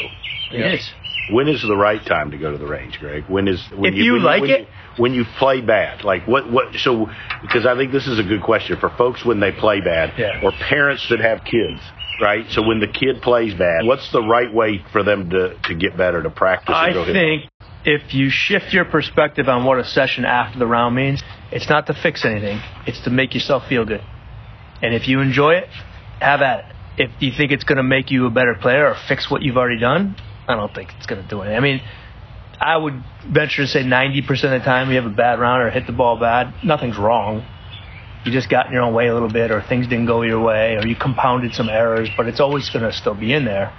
it 0.51 0.73
is. 0.73 0.93
When 1.31 1.47
is 1.47 1.63
the 1.63 1.75
right 1.75 2.05
time 2.05 2.31
to 2.31 2.37
go 2.37 2.51
to 2.51 2.57
the 2.57 2.67
range, 2.67 2.99
Greg? 2.99 3.23
When 3.27 3.47
is 3.47 3.59
when 3.75 3.93
If 3.93 3.99
you 3.99 4.13
when 4.13 4.23
like 4.23 4.41
when 4.41 4.49
it- 4.51 4.67
when 4.97 5.13
you 5.13 5.25
play 5.37 5.61
bad? 5.61 6.03
Like 6.03 6.27
what 6.27 6.51
what? 6.51 6.73
So 6.75 7.07
because 7.41 7.65
I 7.65 7.75
think 7.75 7.91
this 7.91 8.07
is 8.07 8.19
a 8.19 8.23
good 8.23 8.41
question 8.41 8.77
for 8.79 8.89
folks 8.97 9.25
when 9.25 9.39
they 9.39 9.51
play 9.51 9.81
bad, 9.81 10.13
Yeah. 10.17 10.41
or 10.43 10.51
parents 10.51 11.07
that 11.09 11.19
have 11.19 11.43
kids, 11.43 11.81
right? 12.21 12.45
So 12.51 12.61
when 12.61 12.79
the 12.79 12.87
kid 12.87 13.21
plays 13.21 13.53
bad, 13.53 13.85
what's 13.85 14.11
the 14.11 14.21
right 14.21 14.53
way 14.53 14.83
for 14.91 15.03
them 15.03 15.29
to 15.29 15.57
to 15.63 15.75
get 15.75 15.97
better 15.97 16.21
to 16.23 16.29
practice? 16.29 16.75
I 16.75 16.87
and 16.87 16.93
go 16.93 17.03
hit 17.05 17.13
think 17.13 17.51
if 17.85 18.13
you 18.13 18.29
shift 18.29 18.73
your 18.73 18.85
perspective 18.85 19.47
on 19.47 19.63
what 19.63 19.77
a 19.79 19.83
session 19.83 20.25
after 20.25 20.57
the 20.57 20.65
round 20.67 20.95
means, 20.95 21.21
it's 21.51 21.69
not 21.69 21.85
to 21.87 21.93
fix 21.93 22.25
anything. 22.25 22.59
It's 22.87 22.99
to 23.01 23.11
make 23.11 23.33
yourself 23.35 23.67
feel 23.67 23.85
good. 23.85 24.01
And 24.81 24.93
if 24.93 25.07
you 25.07 25.19
enjoy 25.21 25.55
it, 25.55 25.69
have 26.19 26.41
at 26.41 26.59
it. 26.69 26.75
If 26.97 27.11
you 27.21 27.31
think 27.31 27.51
it's 27.51 27.63
going 27.63 27.77
to 27.77 27.83
make 27.83 28.09
you 28.09 28.25
a 28.25 28.29
better 28.29 28.55
player 28.55 28.87
or 28.87 28.95
fix 29.07 29.29
what 29.29 29.41
you've 29.41 29.57
already 29.57 29.79
done, 29.79 30.15
I 30.47 30.55
don't 30.55 30.73
think 30.73 30.91
it's 30.97 31.05
going 31.05 31.21
to 31.21 31.27
do 31.27 31.41
anything. 31.41 31.57
I 31.57 31.59
mean, 31.59 31.81
I 32.59 32.77
would 32.77 33.03
venture 33.27 33.63
to 33.63 33.67
say 33.67 33.83
90% 33.83 34.29
of 34.29 34.51
the 34.51 34.59
time 34.59 34.89
you 34.89 34.95
have 34.95 35.05
a 35.05 35.15
bad 35.15 35.39
round 35.39 35.63
or 35.63 35.69
hit 35.69 35.87
the 35.87 35.93
ball 35.93 36.19
bad, 36.19 36.53
nothing's 36.63 36.97
wrong. 36.97 37.45
You 38.25 38.31
just 38.31 38.49
got 38.49 38.67
in 38.67 38.73
your 38.73 38.81
own 38.81 38.93
way 38.93 39.07
a 39.07 39.13
little 39.13 39.29
bit, 39.29 39.51
or 39.51 39.61
things 39.61 39.87
didn't 39.87 40.07
go 40.07 40.23
your 40.23 40.41
way, 40.41 40.75
or 40.75 40.87
you 40.87 40.95
compounded 40.95 41.53
some 41.53 41.69
errors, 41.69 42.09
but 42.17 42.27
it's 42.27 42.39
always 42.39 42.69
going 42.69 42.83
to 42.83 42.91
still 42.91 43.13
be 43.13 43.33
in 43.33 43.45
there. 43.45 43.71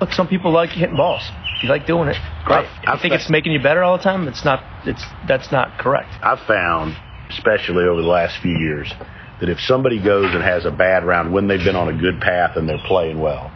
Look, 0.00 0.12
some 0.12 0.26
people 0.26 0.50
like 0.50 0.70
hitting 0.70 0.96
balls. 0.96 1.22
If 1.56 1.62
you 1.62 1.68
like 1.68 1.86
doing 1.86 2.08
it, 2.08 2.16
great. 2.44 2.66
If 2.66 2.70
you 2.86 2.98
think 3.00 3.14
it's 3.14 3.30
making 3.30 3.52
you 3.52 3.62
better 3.62 3.82
all 3.82 3.96
the 3.96 4.02
time, 4.02 4.28
it's 4.28 4.44
not. 4.44 4.62
It's 4.86 5.02
that's 5.26 5.50
not 5.50 5.78
correct. 5.78 6.10
I've 6.22 6.40
found, 6.40 6.96
especially 7.30 7.84
over 7.84 8.02
the 8.02 8.08
last 8.08 8.42
few 8.42 8.58
years, 8.58 8.92
that 9.40 9.48
if 9.48 9.58
somebody 9.60 10.02
goes 10.02 10.34
and 10.34 10.42
has 10.42 10.66
a 10.66 10.70
bad 10.70 11.04
round 11.04 11.32
when 11.32 11.48
they've 11.48 11.64
been 11.64 11.76
on 11.76 11.88
a 11.88 11.96
good 11.96 12.20
path 12.20 12.56
and 12.56 12.68
they're 12.68 12.82
playing 12.86 13.20
well, 13.20 13.50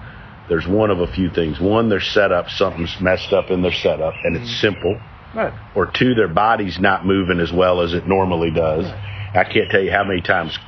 there's 0.51 0.67
one 0.67 0.91
of 0.91 1.01
a 1.01 1.07
few 1.07 1.31
things. 1.31 1.59
One, 1.59 1.89
their 1.89 2.01
setup, 2.01 2.51
something's 2.51 2.95
messed 3.01 3.33
up 3.33 3.51
in 3.51 3.63
their 3.63 3.73
setup, 3.73 4.13
and 4.23 4.37
it's 4.37 4.51
mm-hmm. 4.51 4.75
simple. 4.75 5.01
Right. 5.35 5.55
Or 5.75 5.87
two, 5.87 6.15
their 6.15 6.29
body's 6.29 6.79
not 6.79 7.07
moving 7.07 7.41
as 7.41 7.53
well 7.53 7.81
as 7.81 7.95
it 7.95 8.07
normally 8.07 8.51
does. 8.51 8.85
I 8.85 9.45
can't 9.45 9.71
tell 9.71 9.81
you 9.81 9.93
how 9.93 10.05
many 10.05 10.21
times 10.21 10.59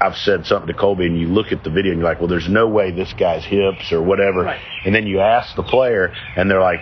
I've 0.00 0.16
said 0.16 0.46
something 0.46 0.68
to 0.68 0.74
Colby, 0.74 1.06
and 1.06 1.20
you 1.20 1.26
look 1.26 1.52
at 1.52 1.64
the 1.64 1.70
video 1.70 1.92
and 1.92 2.00
you're 2.00 2.08
like, 2.08 2.20
well, 2.20 2.28
there's 2.28 2.48
no 2.48 2.68
way 2.68 2.92
this 2.92 3.12
guy's 3.12 3.44
hips 3.44 3.92
or 3.92 4.00
whatever. 4.00 4.44
Right. 4.44 4.60
And 4.86 4.94
then 4.94 5.06
you 5.06 5.20
ask 5.20 5.54
the 5.56 5.64
player, 5.64 6.14
and 6.36 6.50
they're 6.50 6.62
like, 6.62 6.80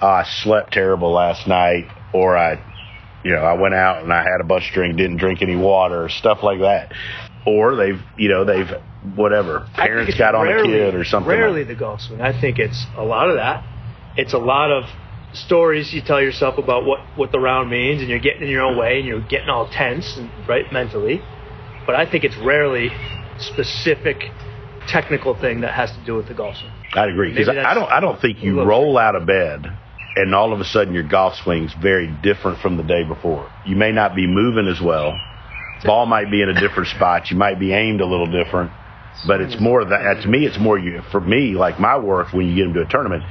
oh, 0.00 0.06
I 0.06 0.24
slept 0.24 0.72
terrible 0.72 1.12
last 1.12 1.46
night, 1.46 1.88
or 2.14 2.36
I 2.36 2.58
you 3.26 3.32
know, 3.32 3.42
I 3.42 3.54
went 3.54 3.74
out 3.74 4.04
and 4.04 4.12
I 4.12 4.22
had 4.22 4.40
a 4.40 4.44
bunch 4.44 4.68
of 4.68 4.74
drink, 4.74 4.96
didn't 4.96 5.16
drink 5.16 5.42
any 5.42 5.56
water, 5.56 6.08
stuff 6.08 6.44
like 6.44 6.60
that. 6.60 6.92
Or 7.44 7.74
they've, 7.74 8.00
you 8.16 8.28
know, 8.28 8.44
they've 8.44 8.70
whatever. 9.14 9.66
Parents 9.74 10.16
got 10.16 10.34
on 10.34 10.44
rarely- 10.44 10.74
a 10.74 10.90
kid 10.90 10.94
or 10.94 11.04
something. 11.04 11.30
Rarely 11.30 11.60
like- 11.60 11.68
the 11.68 11.74
golf 11.74 12.00
swing. 12.00 12.20
I 12.20 12.38
think 12.38 12.58
it's 12.58 12.86
a 12.96 13.04
lot 13.04 13.28
of 13.30 13.36
that. 13.36 13.64
It's 14.16 14.32
a 14.32 14.38
lot 14.38 14.70
of 14.70 14.84
stories 15.32 15.92
you 15.92 16.00
tell 16.00 16.20
yourself 16.20 16.58
about 16.58 16.84
what, 16.84 17.00
what 17.16 17.30
the 17.32 17.38
round 17.38 17.70
means, 17.70 18.00
and 18.00 18.08
you're 18.08 18.18
getting 18.18 18.42
in 18.42 18.48
your 18.48 18.62
own 18.62 18.76
way, 18.78 18.98
and 18.98 19.06
you're 19.06 19.20
getting 19.20 19.50
all 19.50 19.68
tense, 19.68 20.16
and, 20.16 20.30
right, 20.48 20.72
mentally. 20.72 21.20
But 21.84 21.94
I 21.94 22.06
think 22.10 22.24
it's 22.24 22.36
rarely 22.38 22.90
specific 23.38 24.30
technical 24.88 25.34
thing 25.34 25.60
that 25.60 25.74
has 25.74 25.92
to 25.92 26.04
do 26.06 26.14
with 26.14 26.28
the 26.28 26.34
golf 26.34 26.56
swing. 26.56 26.72
I'd 26.94 27.10
agree 27.10 27.30
because 27.34 27.48
I 27.48 27.74
don't. 27.74 27.90
I 27.90 28.00
don't 28.00 28.20
think 28.20 28.42
you 28.42 28.62
roll 28.62 28.96
out 28.96 29.14
of 29.14 29.26
bed 29.26 29.66
and 30.16 30.34
all 30.34 30.52
of 30.52 30.60
a 30.60 30.64
sudden 30.64 30.94
your 30.94 31.06
golf 31.06 31.34
swing's 31.36 31.74
very 31.74 32.08
different 32.22 32.58
from 32.60 32.78
the 32.78 32.82
day 32.82 33.04
before. 33.04 33.50
You 33.66 33.76
may 33.76 33.92
not 33.92 34.16
be 34.16 34.26
moving 34.26 34.66
as 34.66 34.80
well. 34.80 35.16
Ball 35.84 36.06
might 36.06 36.30
be 36.30 36.40
in 36.40 36.48
a 36.48 36.58
different 36.58 36.88
spot. 36.88 37.30
You 37.30 37.36
might 37.36 37.60
be 37.60 37.72
aimed 37.72 38.00
a 38.00 38.06
little 38.06 38.26
different. 38.26 38.72
But 39.26 39.40
it's 39.40 39.60
more 39.60 39.84
that 39.84 40.00
uh, 40.18 40.22
to 40.22 40.28
me, 40.28 40.44
it's 40.46 40.58
more 40.58 40.78
you 40.78 41.00
for 41.10 41.20
me. 41.20 41.54
Like 41.54 41.78
my 41.80 41.96
work, 41.98 42.32
when 42.32 42.48
you 42.48 42.54
get 42.56 42.64
them 42.64 42.74
to 42.74 42.82
a 42.82 42.88
tournament, 42.88 43.22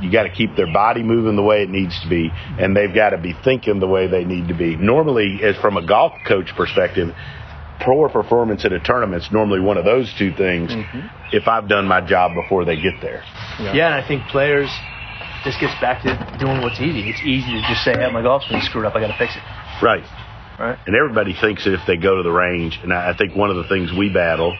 you 0.00 0.10
got 0.10 0.24
to 0.24 0.30
keep 0.30 0.56
their 0.56 0.72
body 0.72 1.02
moving 1.02 1.36
the 1.36 1.42
way 1.42 1.62
it 1.62 1.70
needs 1.70 2.00
to 2.02 2.08
be, 2.08 2.30
and 2.58 2.76
they've 2.76 2.94
got 2.94 3.10
to 3.10 3.18
be 3.18 3.34
thinking 3.44 3.80
the 3.80 3.86
way 3.88 4.06
they 4.06 4.24
need 4.24 4.48
to 4.48 4.54
be. 4.54 4.76
Normally, 4.76 5.40
as 5.42 5.56
from 5.56 5.76
a 5.76 5.86
golf 5.86 6.12
coach 6.26 6.50
perspective, 6.56 7.14
poor 7.84 8.08
performance 8.08 8.64
at 8.64 8.72
a 8.72 8.80
tournament's 8.80 9.30
normally 9.32 9.60
one 9.60 9.76
of 9.76 9.84
those 9.84 10.12
two 10.18 10.32
things. 10.34 10.70
Mm-hmm. 10.70 11.36
If 11.36 11.48
I've 11.48 11.68
done 11.68 11.86
my 11.86 12.00
job 12.00 12.32
before 12.34 12.64
they 12.64 12.76
get 12.76 12.94
there, 13.00 13.22
Yeah, 13.58 13.86
and 13.86 13.94
I 13.94 14.06
think 14.06 14.22
players, 14.28 14.70
this 15.44 15.56
gets 15.60 15.74
back 15.80 16.02
to 16.02 16.14
doing 16.38 16.62
what's 16.62 16.80
easy. 16.80 17.08
It's 17.10 17.22
easy 17.22 17.50
to 17.52 17.62
just 17.68 17.84
say, 17.84 17.92
hey, 17.92 18.10
my 18.12 18.22
golf 18.22 18.42
swing 18.48 18.60
screwed 18.62 18.84
up, 18.84 18.94
I 18.94 19.00
got 19.00 19.08
to 19.08 19.18
fix 19.18 19.34
it. 19.36 19.42
right? 19.84 20.04
Right. 20.58 20.78
And 20.86 20.94
everybody 20.94 21.34
thinks 21.40 21.64
that 21.64 21.74
if 21.74 21.80
they 21.86 21.96
go 21.96 22.16
to 22.16 22.22
the 22.22 22.30
range, 22.30 22.78
and 22.82 22.92
I 22.92 23.10
I 23.10 23.16
think 23.16 23.34
one 23.34 23.50
of 23.50 23.56
the 23.56 23.66
things 23.68 23.90
we 23.96 24.12
battle 24.12 24.56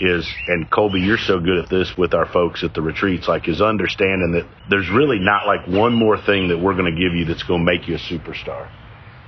is, 0.00 0.28
and 0.48 0.70
Colby, 0.70 1.00
you're 1.00 1.18
so 1.18 1.40
good 1.40 1.58
at 1.58 1.70
this 1.70 1.96
with 1.96 2.14
our 2.14 2.26
folks 2.26 2.62
at 2.64 2.74
the 2.74 2.82
retreats, 2.82 3.28
like 3.28 3.48
is 3.48 3.60
understanding 3.62 4.32
that 4.32 4.46
there's 4.68 4.90
really 4.90 5.18
not 5.18 5.46
like 5.46 5.66
one 5.66 5.94
more 5.94 6.20
thing 6.20 6.48
that 6.48 6.58
we're 6.58 6.74
going 6.74 6.92
to 6.94 7.00
give 7.00 7.14
you 7.14 7.24
that's 7.24 7.42
going 7.44 7.64
to 7.64 7.72
make 7.72 7.88
you 7.88 7.94
a 7.94 7.98
superstar. 7.98 8.70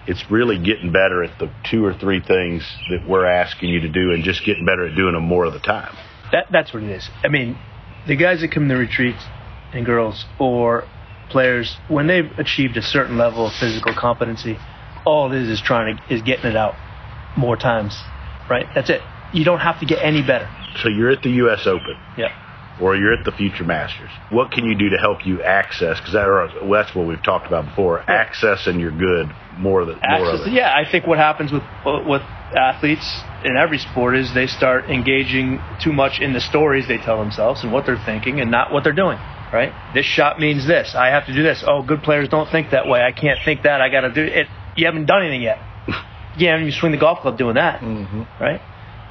it's 0.09 0.25
really 0.31 0.59
getting 0.59 0.91
better 0.91 1.23
at 1.23 1.39
the 1.39 1.53
two 1.71 1.85
or 1.85 1.93
three 1.93 2.21
things 2.21 2.67
that 2.91 3.07
we're 3.07 3.27
asking 3.27 3.69
you 3.69 3.81
to 3.81 3.89
do 3.89 4.13
and 4.13 4.25
just 4.25 4.45
getting 4.45 4.65
better 4.65 4.87
at 4.87 4.97
doing 4.97 5.13
them 5.13 5.23
more 5.23 5.45
of 5.45 5.53
the 5.53 5.59
time. 5.61 5.95
That 6.33 6.47
that's 6.51 6.73
what 6.73 6.83
it 6.83 6.91
is. 6.91 7.09
I 7.23 7.29
mean, 7.29 7.59
the 8.07 8.17
guys 8.17 8.41
that 8.41 8.51
come 8.51 8.69
to 8.69 8.75
retreats 8.75 9.23
and 9.75 9.85
girls 9.85 10.25
or 10.41 10.89
players 11.31 11.77
when 11.89 12.07
they've 12.07 12.31
achieved 12.39 12.79
a 12.79 12.83
certain 12.83 13.19
level 13.19 13.47
of 13.47 13.53
physical 13.53 13.95
competency, 13.95 14.57
all 15.05 15.31
it 15.31 15.43
is 15.43 15.49
is 15.51 15.61
trying 15.61 15.99
to 15.99 16.15
is 16.15 16.23
getting 16.23 16.47
it 16.47 16.57
out 16.57 16.75
more 17.37 17.57
times, 17.57 18.01
right? 18.49 18.67
That's 18.75 18.89
it. 18.89 19.03
You 19.35 19.45
don't 19.45 19.61
have 19.61 19.79
to 19.81 19.87
get 19.87 19.99
any 20.03 20.23
better. 20.23 20.49
So 20.83 20.89
you're 20.89 21.11
at 21.11 21.23
the 21.23 21.31
U.S. 21.31 21.67
Open. 21.67 21.97
Yeah. 22.17 22.45
Or 22.81 22.95
you're 22.95 23.13
at 23.13 23.25
the 23.25 23.33
Future 23.33 23.65
Masters. 23.65 24.11
What 24.31 24.53
can 24.53 24.65
you 24.65 24.79
do 24.79 24.91
to 24.91 24.99
help 24.99 25.27
you 25.27 25.43
access? 25.43 25.99
Because 25.99 26.13
that, 26.13 26.29
well, 26.63 26.81
that's 26.81 26.95
what 26.95 27.09
we've 27.09 27.23
talked 27.23 27.47
about 27.49 27.65
before. 27.65 28.05
Yeah. 28.07 28.15
Access 28.15 28.69
and 28.69 28.81
you're 28.81 28.97
good. 28.97 29.29
More 29.59 29.85
than 29.85 29.97
more 29.97 30.29
of 30.29 30.35
Access, 30.35 30.47
it. 30.47 30.53
yeah, 30.53 30.73
I 30.73 30.89
think 30.89 31.05
what 31.05 31.19
happens 31.19 31.51
with 31.51 31.65
with 32.07 32.23
athletes 32.55 33.21
in 33.45 33.57
every 33.57 33.79
sport 33.79 34.15
is 34.17 34.33
they 34.33 34.47
start 34.47 34.85
engaging 34.89 35.59
too 35.83 35.93
much 35.93 36.21
in 36.21 36.33
the 36.33 36.41
stories 36.41 36.87
they 36.87 36.99
tell 36.99 37.19
themselves 37.19 37.65
and 37.65 37.73
what 37.73 37.85
they're 37.85 38.01
thinking 38.07 38.41
and 38.41 38.53
not 38.53 38.73
what 38.73 38.85
they're 38.85 38.93
doing. 38.93 39.19
Right? 39.53 39.73
This 39.95 40.07
shot 40.07 40.39
means 40.39 40.65
this. 40.69 40.95
I 40.95 41.09
have 41.09 41.27
to 41.27 41.33
do 41.35 41.43
this. 41.43 41.65
Oh, 41.67 41.83
good 41.83 42.03
players 42.03 42.29
don't 42.29 42.49
think 42.49 42.71
that 42.71 42.87
way. 42.87 43.01
I 43.03 43.11
can't 43.11 43.41
think 43.45 43.63
that. 43.63 43.81
I 43.81 43.89
got 43.89 44.03
to 44.03 44.13
do 44.13 44.23
it. 44.23 44.47
You 44.77 44.87
haven't 44.87 45.07
done 45.07 45.23
anything 45.23 45.43
yet. 45.43 45.59
you 46.39 46.47
haven't 46.47 46.69
even 46.69 46.79
swing 46.79 46.93
the 46.93 46.99
golf 46.99 47.21
club 47.21 47.37
doing 47.39 47.55
that. 47.57 47.81
Mm-hmm. 47.81 48.23
Right? 48.41 48.61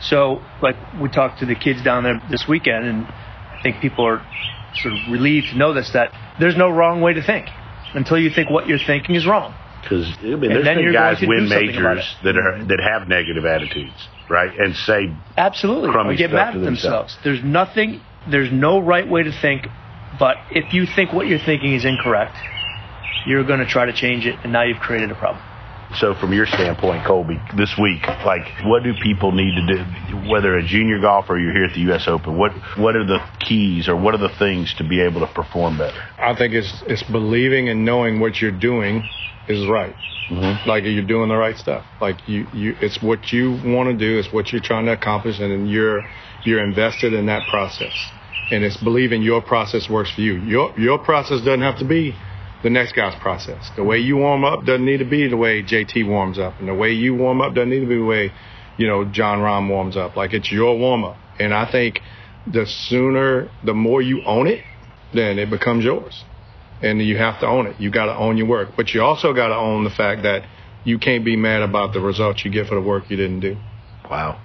So, 0.02 0.42
like 0.62 0.76
we 1.02 1.10
talked 1.10 1.40
to 1.40 1.46
the 1.46 1.56
kids 1.56 1.84
down 1.84 2.04
there 2.04 2.22
this 2.30 2.46
weekend, 2.48 2.86
and 2.86 3.06
I 3.06 3.60
think 3.64 3.82
people 3.82 4.06
are 4.06 4.26
sort 4.76 4.94
of 4.94 5.00
relieved 5.12 5.48
to 5.52 5.58
know 5.58 5.74
this 5.74 5.92
that 5.94 6.12
there's 6.40 6.56
no 6.56 6.70
wrong 6.70 7.02
way 7.02 7.14
to 7.14 7.24
think 7.24 7.48
until 7.94 8.20
you 8.20 8.30
think 8.30 8.50
what 8.50 8.68
you're 8.68 8.80
thinking 8.86 9.16
is 9.16 9.26
wrong. 9.26 9.56
Because 9.82 10.08
I 10.20 10.26
mean, 10.26 10.42
there's 10.50 10.66
been 10.66 10.94
guys 10.94 11.22
win 11.22 11.44
do 11.44 11.48
something 11.50 11.70
about 11.70 11.96
majors 11.96 12.16
that 12.24 12.38
are 12.38 12.64
that 12.66 12.80
have 12.80 13.08
negative 13.08 13.46
attitudes, 13.46 14.08
right? 14.30 14.52
And 14.60 14.76
say 14.76 15.16
Absolutely. 15.38 15.92
crummy 15.92 16.14
Or 16.14 16.18
get 16.18 16.32
mad 16.32 16.56
at 16.56 16.62
themselves. 16.62 17.16
themselves. 17.16 17.18
There's 17.24 17.44
nothing, 17.44 18.02
there's 18.30 18.52
no 18.52 18.80
right 18.80 19.08
way 19.08 19.24
to 19.24 19.32
think, 19.32 19.68
but 20.20 20.38
if 20.52 20.74
you 20.74 20.86
think 20.86 21.14
what 21.14 21.28
you're 21.28 21.40
thinking 21.40 21.74
is 21.74 21.86
incorrect, 21.86 22.36
you're 23.26 23.46
going 23.46 23.60
to 23.60 23.66
try 23.66 23.86
to 23.86 23.94
change 23.94 24.26
it, 24.26 24.36
and 24.44 24.52
now 24.52 24.64
you've 24.64 24.80
created 24.80 25.12
a 25.12 25.16
problem. 25.16 25.42
So, 25.96 26.14
from 26.16 26.34
your 26.34 26.46
standpoint, 26.46 27.06
Colby, 27.06 27.40
this 27.56 27.74
week, 27.82 28.06
like, 28.26 28.46
what 28.66 28.84
do 28.84 28.94
people 29.02 29.32
need 29.32 29.56
to 29.56 29.76
do? 29.76 30.30
Whether 30.30 30.58
a 30.58 30.64
junior 30.64 31.00
golfer 31.00 31.34
or 31.34 31.40
you're 31.40 31.54
here 31.54 31.64
at 31.64 31.74
the 31.74 31.82
U.S. 31.82 32.08
Open, 32.08 32.38
what 32.38 32.52
what 32.78 32.96
are 32.96 33.06
the 33.06 33.20
keys 33.40 33.88
or 33.88 33.96
what 33.96 34.14
are 34.14 34.20
the 34.20 34.36
things 34.38 34.74
to 34.80 34.84
be 34.88 35.02
able 35.02 35.22
to 35.22 35.34
perform 35.34 35.78
better? 35.78 35.98
I 36.18 36.36
think 36.36 36.54
it's 36.54 36.84
it's 36.88 37.04
believing 37.04 37.70
and 37.70 37.86
knowing 37.86 38.20
what 38.20 38.42
you're 38.42 38.58
doing 38.58 39.08
is 39.48 39.66
right. 39.70 39.96
Mm-hmm. 40.30 40.70
Like 40.70 40.84
you're 40.84 41.06
doing 41.06 41.30
the 41.30 41.38
right 41.38 41.56
stuff. 41.56 41.86
Like 42.02 42.18
you, 42.28 42.48
you 42.54 42.76
it's 42.82 43.02
what 43.02 43.32
you 43.32 43.52
want 43.64 43.88
to 43.90 43.98
do. 43.98 44.20
It's 44.20 44.32
what 44.34 44.52
you're 44.52 44.62
trying 44.62 44.86
to 44.88 44.92
accomplish, 44.92 45.40
and 45.40 45.52
then 45.52 45.68
you're 45.68 46.02
you're 46.44 46.64
invested 46.64 47.14
in 47.14 47.28
that 47.28 47.48
process. 47.50 47.94
And 48.52 48.64
it's 48.64 48.78
believing 48.78 49.22
your 49.22 49.42
process 49.42 49.90
works 49.90 50.14
for 50.14 50.22
you. 50.22 50.36
Your 50.42 50.78
your 50.78 51.00
process 51.00 51.40
doesn't 51.40 51.62
have 51.62 51.80
to 51.80 51.86
be 51.86 52.14
the 52.68 52.72
next 52.72 52.92
guy's 52.92 53.18
process. 53.22 53.72
The 53.78 53.84
way 53.86 54.00
you 54.00 54.18
warm 54.18 54.44
up 54.44 54.66
doesn't 54.66 54.86
need 54.86 54.98
to 54.98 55.06
be 55.06 55.30
the 55.30 55.38
way 55.38 55.64
JT 55.64 56.06
warms 56.06 56.38
up, 56.38 56.60
and 56.60 56.68
the 56.68 56.74
way 56.74 56.92
you 56.92 57.16
warm 57.16 57.40
up 57.40 57.56
doesn't 57.56 57.70
need 57.70 57.80
to 57.80 57.88
be 57.88 57.96
the 57.96 58.04
way 58.04 58.34
you 58.78 58.88
know 58.88 59.06
Jon 59.06 59.40
Rahm 59.40 59.70
warms 59.70 59.96
up. 59.96 60.18
Like 60.18 60.34
it's 60.34 60.52
your 60.52 60.78
warm 60.78 61.06
up. 61.06 61.16
And 61.40 61.54
I 61.54 61.72
think 61.72 62.02
the 62.46 62.66
sooner, 62.66 63.50
the 63.64 63.74
more 63.74 64.02
you 64.02 64.22
own 64.26 64.48
it, 64.48 64.66
then 65.14 65.40
it 65.40 65.50
becomes 65.50 65.86
yours 65.86 66.26
and 66.82 67.02
you 67.02 67.18
have 67.18 67.40
to 67.40 67.48
own 67.48 67.68
it. 67.68 67.80
You 67.80 67.90
got 67.90 68.08
to 68.08 68.16
own 68.18 68.36
your 68.36 68.48
work, 68.48 68.72
but 68.76 68.94
you 68.94 69.02
also 69.02 69.34
got 69.34 69.48
to 69.48 69.56
own 69.56 69.86
the 69.86 69.90
fact 69.90 70.24
that 70.24 70.44
you 70.84 71.00
can't 71.00 71.24
be 71.24 71.38
mad 71.38 71.62
about 71.62 71.94
the 71.94 72.02
results 72.02 72.44
you 72.44 72.52
get 72.52 72.68
for 72.68 72.76
the 72.76 72.82
work 72.82 73.10
you 73.10 73.16
didn't 73.16 73.40
do. 73.40 73.56
Wow, 74.12 74.42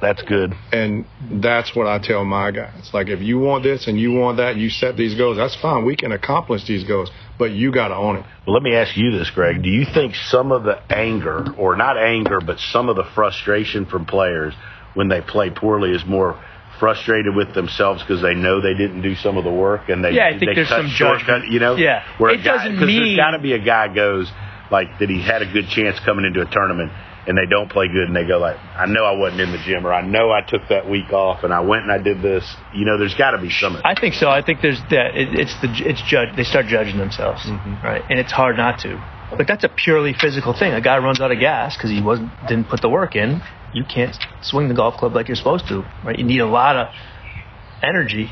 that's 0.00 0.22
good. 0.22 0.54
And 0.72 1.04
that's 1.42 1.74
what 1.74 1.86
I 1.86 1.98
tell 1.98 2.24
my 2.24 2.50
guys. 2.50 2.90
Like, 2.92 3.08
if 3.08 3.20
you 3.20 3.38
want 3.38 3.64
this 3.64 3.86
and 3.88 3.98
you 3.98 4.12
want 4.12 4.36
that, 4.38 4.56
you 4.56 4.70
set 4.70 4.96
these 4.96 5.14
goals. 5.16 5.36
That's 5.36 5.56
fine. 5.56 5.84
We 5.84 5.96
can 5.96 6.12
accomplish 6.12 6.66
these 6.66 6.84
goals, 6.84 7.10
but 7.38 7.50
you 7.50 7.72
got 7.72 7.88
to 7.88 7.96
own 7.96 8.16
it. 8.16 8.24
Well, 8.46 8.54
let 8.54 8.62
me 8.62 8.74
ask 8.76 8.96
you 8.96 9.10
this, 9.10 9.30
Greg. 9.30 9.62
Do 9.62 9.68
you 9.70 9.84
think 9.84 10.14
some 10.14 10.52
of 10.52 10.62
the 10.64 10.80
anger, 10.92 11.52
or 11.58 11.76
not 11.76 11.98
anger, 11.98 12.40
but 12.40 12.58
some 12.60 12.88
of 12.88 12.96
the 12.96 13.04
frustration 13.14 13.86
from 13.86 14.06
players 14.06 14.54
when 14.94 15.08
they 15.08 15.20
play 15.20 15.50
poorly 15.50 15.90
is 15.92 16.04
more 16.06 16.40
frustrated 16.78 17.34
with 17.34 17.52
themselves 17.54 18.00
because 18.02 18.22
they 18.22 18.34
know 18.34 18.60
they 18.60 18.74
didn't 18.74 19.02
do 19.02 19.16
some 19.16 19.36
of 19.36 19.42
the 19.42 19.50
work 19.52 19.88
and 19.88 20.04
they 20.04 20.12
Yeah, 20.12 20.28
I 20.28 20.38
think 20.38 20.54
there's 20.54 20.68
cut 20.68 20.82
some 20.82 20.88
shortcut, 20.88 21.26
judgment. 21.26 21.52
you 21.52 21.58
know? 21.58 21.74
Yeah. 21.74 22.04
Where 22.18 22.30
It 22.30 22.44
guy- 22.44 22.56
doesn't 22.56 22.78
mean- 22.86 23.02
there's 23.04 23.16
got 23.16 23.32
to 23.32 23.40
be 23.40 23.52
a 23.54 23.58
guy 23.58 23.88
goes 23.92 24.30
like 24.70 24.98
that 25.00 25.10
he 25.10 25.20
had 25.20 25.42
a 25.42 25.46
good 25.52 25.68
chance 25.68 25.98
coming 26.00 26.24
into 26.24 26.40
a 26.40 26.44
tournament 26.46 26.92
and 27.28 27.36
they 27.36 27.44
don't 27.44 27.70
play 27.70 27.86
good 27.88 28.08
and 28.08 28.16
they 28.16 28.26
go 28.26 28.38
like 28.38 28.56
I 28.74 28.86
know 28.86 29.04
I 29.04 29.12
wasn't 29.16 29.42
in 29.42 29.52
the 29.52 29.58
gym 29.58 29.86
or 29.86 29.92
I 29.92 30.00
know 30.00 30.32
I 30.32 30.40
took 30.40 30.62
that 30.70 30.88
week 30.88 31.12
off 31.12 31.44
and 31.44 31.52
I 31.52 31.60
went 31.60 31.82
and 31.82 31.92
I 31.92 31.98
did 31.98 32.22
this. 32.22 32.42
You 32.74 32.86
know, 32.86 32.98
there's 32.98 33.14
got 33.14 33.32
to 33.32 33.38
be 33.38 33.50
some. 33.50 33.76
I 33.84 33.94
think 33.94 34.14
so. 34.14 34.30
I 34.30 34.42
think 34.42 34.62
there's 34.62 34.80
that. 34.90 35.14
It, 35.14 35.38
it's 35.38 35.54
the 35.60 35.68
it's 35.84 36.02
judge. 36.02 36.34
They 36.36 36.44
start 36.44 36.66
judging 36.66 36.96
themselves, 36.96 37.44
mm-hmm. 37.44 37.84
right? 37.84 38.02
And 38.08 38.18
it's 38.18 38.32
hard 38.32 38.56
not 38.56 38.80
to. 38.80 38.96
But 39.36 39.46
that's 39.46 39.62
a 39.62 39.68
purely 39.68 40.14
physical 40.14 40.54
thing. 40.54 40.72
A 40.72 40.80
guy 40.80 40.96
runs 40.98 41.20
out 41.20 41.30
of 41.30 41.38
gas 41.38 41.76
because 41.76 41.90
he 41.90 42.00
wasn't 42.00 42.30
didn't 42.48 42.68
put 42.68 42.80
the 42.80 42.88
work 42.88 43.14
in. 43.14 43.42
You 43.74 43.84
can't 43.84 44.16
swing 44.40 44.68
the 44.68 44.74
golf 44.74 44.96
club 44.96 45.14
like 45.14 45.28
you're 45.28 45.36
supposed 45.36 45.68
to, 45.68 45.84
right? 46.02 46.18
You 46.18 46.24
need 46.24 46.40
a 46.40 46.46
lot 46.46 46.76
of 46.76 46.88
energy, 47.82 48.30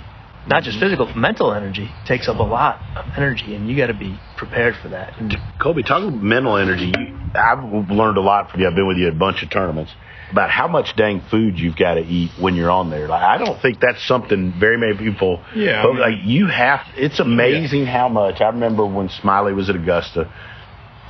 not 0.49 0.63
just 0.63 0.79
physical, 0.79 1.13
mental 1.15 1.53
energy. 1.53 1.91
Takes 2.07 2.29
up 2.29 2.39
a 2.39 2.43
lot 2.43 2.81
of 2.97 3.05
energy, 3.17 3.55
and 3.55 3.69
you 3.69 3.77
got 3.77 3.89
to 3.89 3.95
be 3.95 4.19
prepared 4.37 4.77
for 4.77 4.89
that. 4.91 5.19
And 5.19 5.37
Colby, 5.61 5.83
talking 5.83 6.09
about 6.09 6.23
mental 6.23 6.57
energy, 6.57 6.93
you- 6.97 7.13
I've 7.35 7.91
learned 7.91 8.17
a 8.17 8.21
lot 8.23 8.51
from 8.51 8.61
you. 8.61 8.69
I've 8.69 8.75
been 8.75 8.87
with 8.87 8.97
you 8.97 9.09
at 9.09 9.13
a 9.13 9.17
bunch 9.17 9.43
of 9.43 9.51
tournaments 9.51 9.93
about 10.31 10.51
how 10.51 10.67
much 10.69 10.97
dang 10.97 11.21
food 11.31 11.59
you've 11.59 11.77
got 11.77 11.95
to 11.95 12.01
eat 12.01 12.31
when 12.41 12.55
you're 12.55 12.71
on 12.71 12.91
there. 12.91 13.07
Like, 13.09 13.23
I 13.23 13.39
don't 13.39 13.61
think 13.61 13.79
that's 13.81 14.03
something 14.07 14.55
very 14.59 14.77
many 14.79 14.97
people. 14.97 15.41
Yeah, 15.55 15.83
I 15.83 15.87
mean- 15.87 15.99
like 16.01 16.15
you 16.25 16.47
have. 16.47 16.81
It's 16.97 17.21
amazing 17.21 17.87
how 17.87 18.09
much. 18.09 18.41
I 18.41 18.47
remember 18.49 18.87
when 18.87 19.09
Smylie 19.09 19.55
was 19.55 19.69
at 19.69 19.77
Augusta, 19.77 20.31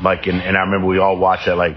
like, 0.03 0.27
and, 0.27 0.41
and 0.43 0.57
I 0.57 0.61
remember 0.61 0.87
we 0.87 0.99
all 0.99 1.17
watched 1.17 1.47
that. 1.47 1.57
Like, 1.57 1.77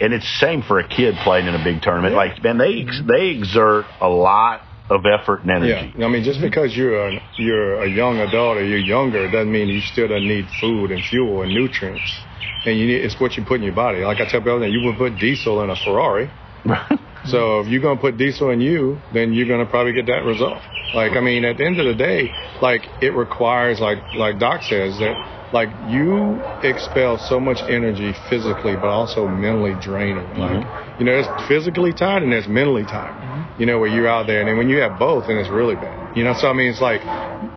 and 0.00 0.12
it's 0.14 0.26
same 0.40 0.62
for 0.62 0.78
a 0.78 0.88
kid 0.88 1.14
playing 1.22 1.46
in 1.46 1.54
a 1.54 1.62
big 1.62 1.82
tournament. 1.82 2.14
Like, 2.14 2.42
man, 2.42 2.58
they 2.58 2.86
they 3.06 3.28
exert 3.28 3.84
a 4.00 4.08
lot 4.08 4.62
of 4.90 5.06
effort 5.06 5.42
and 5.42 5.50
energy. 5.50 5.94
Yeah, 5.96 6.06
I 6.06 6.08
mean, 6.08 6.24
just 6.24 6.40
because 6.40 6.76
you're 6.76 7.08
a, 7.08 7.20
you're 7.38 7.82
a 7.82 7.88
young 7.88 8.18
adult 8.18 8.58
or 8.58 8.64
you're 8.64 8.78
younger 8.78 9.30
doesn't 9.30 9.50
mean 9.50 9.68
you 9.68 9.80
still 9.80 10.08
don't 10.08 10.26
need 10.26 10.46
food 10.60 10.90
and 10.90 11.02
fuel 11.04 11.42
and 11.42 11.54
nutrients. 11.54 12.20
And 12.66 12.78
you 12.78 12.86
need, 12.86 13.04
it's 13.04 13.18
what 13.18 13.36
you 13.36 13.44
put 13.44 13.60
in 13.60 13.62
your 13.62 13.74
body. 13.74 14.00
Like 14.00 14.20
I 14.20 14.28
tell 14.28 14.40
people, 14.40 14.66
you 14.66 14.84
would 14.86 14.98
put 14.98 15.18
diesel 15.18 15.62
in 15.62 15.70
a 15.70 15.76
Ferrari. 15.76 16.30
So 17.26 17.60
if 17.60 17.68
you're 17.68 17.82
gonna 17.82 18.00
put 18.00 18.16
diesel 18.16 18.50
in 18.50 18.60
you, 18.60 18.98
then 19.12 19.34
you're 19.34 19.46
gonna 19.46 19.68
probably 19.68 19.92
get 19.92 20.06
that 20.06 20.24
result. 20.24 20.58
Like 20.94 21.12
I 21.12 21.20
mean, 21.20 21.44
at 21.44 21.58
the 21.58 21.66
end 21.66 21.78
of 21.78 21.86
the 21.86 21.94
day, 21.94 22.32
like 22.62 22.82
it 23.02 23.10
requires, 23.10 23.78
like 23.78 23.98
like 24.16 24.38
Doc 24.38 24.62
says, 24.62 24.98
that 24.98 25.14
like 25.52 25.68
you 25.88 26.40
expel 26.62 27.18
so 27.18 27.38
much 27.38 27.60
energy 27.68 28.14
physically, 28.30 28.74
but 28.74 28.88
also 28.88 29.28
mentally 29.28 29.74
draining. 29.82 30.26
Like 30.38 30.64
mm-hmm. 30.64 31.00
you 31.00 31.06
know, 31.06 31.12
it's 31.12 31.48
physically 31.48 31.92
tired 31.92 32.22
and 32.22 32.32
it's 32.32 32.48
mentally 32.48 32.84
tired. 32.84 33.29
You 33.60 33.66
know, 33.66 33.78
where 33.78 33.88
you're 33.90 34.08
out 34.08 34.26
there, 34.26 34.40
and 34.40 34.48
then 34.48 34.56
when 34.56 34.70
you 34.70 34.78
have 34.80 34.98
both, 34.98 35.26
then 35.26 35.36
it's 35.36 35.50
really 35.50 35.76
bad. 35.76 36.16
You 36.16 36.24
know, 36.24 36.32
so 36.32 36.48
I 36.48 36.54
mean, 36.54 36.70
it's 36.70 36.80
like 36.80 37.02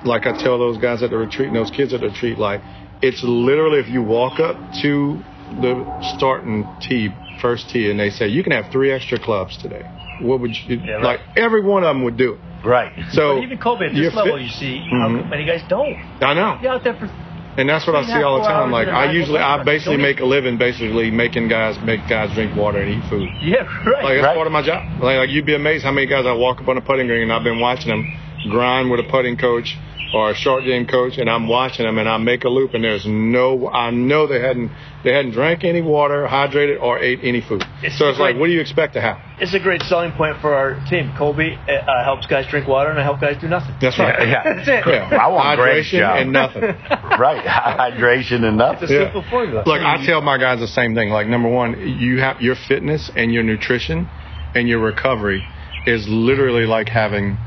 like 0.04 0.28
I 0.28 0.34
tell 0.34 0.60
those 0.60 0.78
guys 0.78 1.02
at 1.02 1.10
the 1.12 1.18
retreat 1.18 1.48
and 1.48 1.56
those 1.56 1.72
kids 1.72 1.94
at 1.94 2.02
the 2.02 2.08
retreat, 2.08 2.38
like 2.38 2.60
it's 3.02 3.24
literally 3.24 3.80
if 3.80 3.88
you 3.88 4.04
walk 4.04 4.38
up 4.42 4.58
to 4.82 5.20
the 5.62 5.86
starting 6.18 6.68
tee, 6.82 7.10
first 7.42 7.70
tee, 7.70 7.90
and 7.90 7.98
they 7.98 8.10
say 8.10 8.28
you 8.28 8.44
can 8.44 8.52
have 8.52 8.70
three 8.70 8.92
extra 8.92 9.18
clubs 9.18 9.56
today. 9.58 9.84
What 10.20 10.42
would 10.42 10.52
you 10.68 10.76
Yeah, 10.84 10.96
right. 10.96 11.04
like? 11.04 11.20
Every 11.38 11.64
one 11.64 11.84
of 11.84 11.96
them 11.96 12.04
would 12.04 12.18
do 12.18 12.34
it. 12.34 12.40
Right. 12.68 12.92
So 13.12 13.36
but 13.38 13.44
even 13.44 13.58
Colby 13.58 13.86
at 13.86 13.94
this 13.94 14.14
level, 14.14 14.34
fit- 14.34 14.42
you 14.44 14.50
see 14.50 14.80
how 14.92 15.08
Mhm. 15.08 15.30
many 15.30 15.46
guys 15.46 15.64
don't. 15.70 15.96
I 16.22 16.34
know. 16.34 16.58
You're 16.62 16.74
out 16.74 16.84
there 16.84 16.96
for 16.96 17.10
And 17.58 17.70
that's 17.70 17.86
what 17.86 17.96
I 17.96 18.02
Three 18.04 18.14
and 18.14 18.20
a 18.20 18.22
see 18.22 18.24
all 18.24 18.42
the 18.42 18.48
time. 18.48 18.72
Like 18.72 18.88
in 18.88 18.94
a 18.94 18.98
I 18.98 19.06
night, 19.08 19.16
usually, 19.16 19.40
I 19.40 19.64
basically 19.64 19.98
make 19.98 20.20
a 20.20 20.26
living 20.26 20.58
basically 20.58 21.12
making 21.12 21.48
guys 21.50 21.78
make 21.84 22.02
guys 22.10 22.34
drink 22.34 22.56
water 22.56 22.80
and 22.82 22.90
eat 22.90 23.10
food. 23.10 23.30
yeah, 23.42 23.64
right. 23.86 24.04
Like 24.04 24.16
that's 24.18 24.26
Right. 24.26 24.36
part 24.36 24.48
of 24.48 24.54
my 24.54 24.62
job. 24.64 24.84
Like, 25.02 25.18
like 25.18 25.30
you'd 25.30 25.46
be 25.46 25.54
amazed 25.56 25.84
how 25.84 25.92
many 25.92 26.08
guys 26.08 26.26
I 26.26 26.34
walk 26.34 26.62
up 26.62 26.68
on 26.68 26.78
a 26.78 26.82
putting 26.82 27.08
green 27.08 27.24
and 27.24 27.32
I've 27.34 27.44
been 27.44 27.60
watching 27.60 27.90
them 27.90 28.04
grind 28.50 28.90
with 28.90 29.00
a 29.00 29.04
putting 29.10 29.38
coach 29.38 29.78
or 30.14 30.30
a 30.32 30.36
short 30.36 30.64
game 30.64 30.86
coach, 30.86 31.18
and 31.18 31.28
I'm 31.30 31.48
watching 31.48 31.86
them 31.86 31.98
and 31.98 32.08
I 32.08 32.18
make 32.18 32.44
a 32.44 32.50
loop 32.50 32.74
and 32.76 32.84
there's 32.84 33.06
no, 33.08 33.68
I 33.70 33.90
know 33.90 34.28
they 34.28 34.40
hadn't 34.40 34.72
they 35.04 35.12
hadn't 35.12 35.32
drank 35.32 35.64
any 35.64 35.82
water, 35.82 36.26
hydrated, 36.30 36.82
or 36.82 36.98
ate 37.00 37.20
any 37.24 37.42
food. 37.42 37.64
It's 37.82 37.98
so 38.00 38.10
it's 38.10 38.20
like, 38.20 38.34
like- 38.34 38.40
what 38.40 38.48
do 38.48 38.54
you 38.54 38.62
expect 38.62 38.94
to 38.94 39.02
happen? 39.02 39.22
It's 39.40 39.54
a 39.54 39.60
great 39.60 39.82
selling 39.84 40.12
point 40.14 40.38
for 40.40 40.54
our 40.56 40.76
team. 40.90 41.12
Colby 41.18 41.58
uh, 41.68 41.72
uh, 41.74 42.04
helps 42.06 42.26
guys 42.28 42.48
drink 42.48 42.68
water, 42.68 42.90
and 42.90 43.00
I 43.00 43.04
help 43.04 43.20
guys 43.20 43.40
do 43.42 43.48
nothing. 43.50 43.76
That's 43.82 44.00
right. 44.00 44.28
Yeah. 44.28 44.44
That's 44.56 44.68
it. 44.68 44.84
Yeah. 44.88 45.18
I 45.22 45.28
want 45.28 45.60
Greg's 45.60 45.92
hydration 45.92 46.22
and 46.22 46.32
nothing. 46.32 46.62
right. 47.20 47.44
Hydration 47.46 48.44
and 48.44 48.58
nothing. 48.58 48.84
It's 48.84 48.92
a 48.92 48.96
Yeah. 48.96 49.04
simple 49.06 49.26
formula. 49.30 49.64
Look, 49.66 49.82
I 49.82 50.06
tell 50.06 50.22
my 50.22 50.38
guys 50.38 50.60
the 50.60 50.68
same 50.68 50.96
thing. 50.96 51.10
Like 51.10 51.28
number 51.28 51.50
one, 51.50 51.80
you 52.00 52.20
have 52.20 52.42
your 52.42 52.56
fitness 52.56 53.12
and 53.16 53.34
your 53.34 53.44
nutrition 53.44 54.08
and 54.56 54.70
your 54.70 54.80
recovery 54.80 55.46
is 55.86 56.06
literally 56.08 56.66
like 56.66 56.88
having 56.88 57.38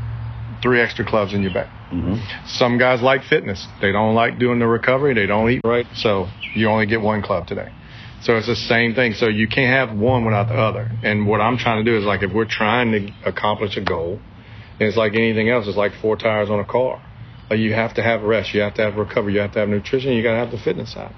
three 0.63 0.81
extra 0.81 1.05
clubs 1.07 1.33
in 1.33 1.43
your 1.43 1.53
bag. 1.91 2.47
Some 2.47 2.79
guys 2.79 3.03
like 3.03 3.25
fitness. 3.25 3.67
They 3.81 3.93
don't 3.93 4.15
like 4.15 4.39
doing 4.39 4.59
the 4.59 4.67
recovery. 4.67 5.15
They 5.15 5.27
don't 5.27 5.51
eat 5.51 5.61
right. 5.65 5.87
So 5.95 6.29
you 6.55 6.69
only 6.69 6.87
get 6.87 7.01
one 7.01 7.23
club 7.23 7.47
today. 7.47 7.73
So 8.23 8.37
it's 8.37 8.47
the 8.47 8.57
same 8.57 8.95
thing. 8.95 9.13
So 9.13 9.29
you 9.29 9.47
can't 9.47 9.73
have 9.73 9.97
one 9.97 10.25
without 10.25 10.49
the 10.49 10.55
other. 10.55 10.91
And 11.03 11.27
what 11.27 11.41
I'm 11.41 11.59
trying 11.59 11.85
to 11.85 11.91
do 11.91 11.97
is 11.97 12.05
like 12.05 12.23
if 12.23 12.33
we're 12.33 12.45
trying 12.45 12.93
to 12.93 13.13
accomplish 13.25 13.77
a 13.77 13.83
goal, 13.83 14.21
it's 14.81 14.97
like 14.97 15.15
anything 15.15 15.49
else. 15.49 15.67
It's 15.69 15.77
like 15.77 15.93
four 16.01 16.17
tires 16.17 16.51
on 16.51 16.59
a 16.59 16.65
car. 16.65 17.03
Like 17.49 17.61
you 17.61 17.75
have 17.75 17.95
to 17.95 18.03
have 18.03 18.23
rest, 18.23 18.55
you 18.55 18.61
have 18.61 18.75
to 18.75 18.83
have 18.83 18.97
recovery, 18.97 19.35
you 19.35 19.41
have 19.41 19.53
to 19.53 19.61
have 19.61 19.69
nutrition, 19.69 20.13
you 20.13 20.23
got 20.23 20.33
to 20.33 20.39
have 20.39 20.51
the 20.51 20.59
fitness 20.59 20.93
side. 20.93 21.15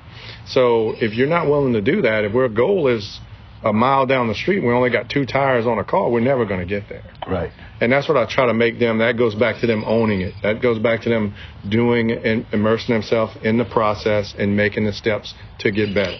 So 0.47 0.95
if 1.01 1.15
you're 1.15 1.29
not 1.29 1.47
willing 1.49 1.73
to 1.73 1.81
do 1.81 2.03
that, 2.03 2.25
if 2.25 2.35
our 2.35 2.49
goal 2.49 2.89
is 2.89 3.21
a 3.65 3.73
mile 3.73 4.07
down 4.07 4.29
the 4.29 4.35
street, 4.35 4.61
we 4.61 4.73
only 4.73 4.91
got 4.91 5.09
two 5.09 5.27
tires 5.27 5.67
on 5.67 5.79
a 5.79 5.85
car, 5.85 6.11
we're 6.11 6.21
never 6.21 6.45
going 6.45 6.61
to 6.61 6.67
get 6.67 6.89
there. 6.89 7.03
Right. 7.27 7.51
And 7.81 7.93
that's 7.93 8.09
what 8.09 8.17
I 8.17 8.27
try 8.27 8.47
to 8.47 8.55
make 8.55 8.79
them. 8.79 8.99
That 8.99 9.17
goes 9.17 9.35
back 9.35 9.61
to 9.61 9.67
them 9.67 9.85
owning 9.87 10.21
it. 10.21 10.35
That 10.43 10.63
goes 10.63 10.79
back 10.79 11.03
to 11.03 11.09
them 11.09 11.35
doing 11.69 12.11
and 12.13 12.47
immersing 12.53 12.95
themselves 12.95 13.37
in 13.43 13.59
the 13.59 13.65
process 13.65 14.35
and 14.39 14.57
making 14.57 14.85
the 14.85 14.93
steps 14.93 15.35
to 15.61 15.71
get 15.71 15.95
better. 15.95 16.19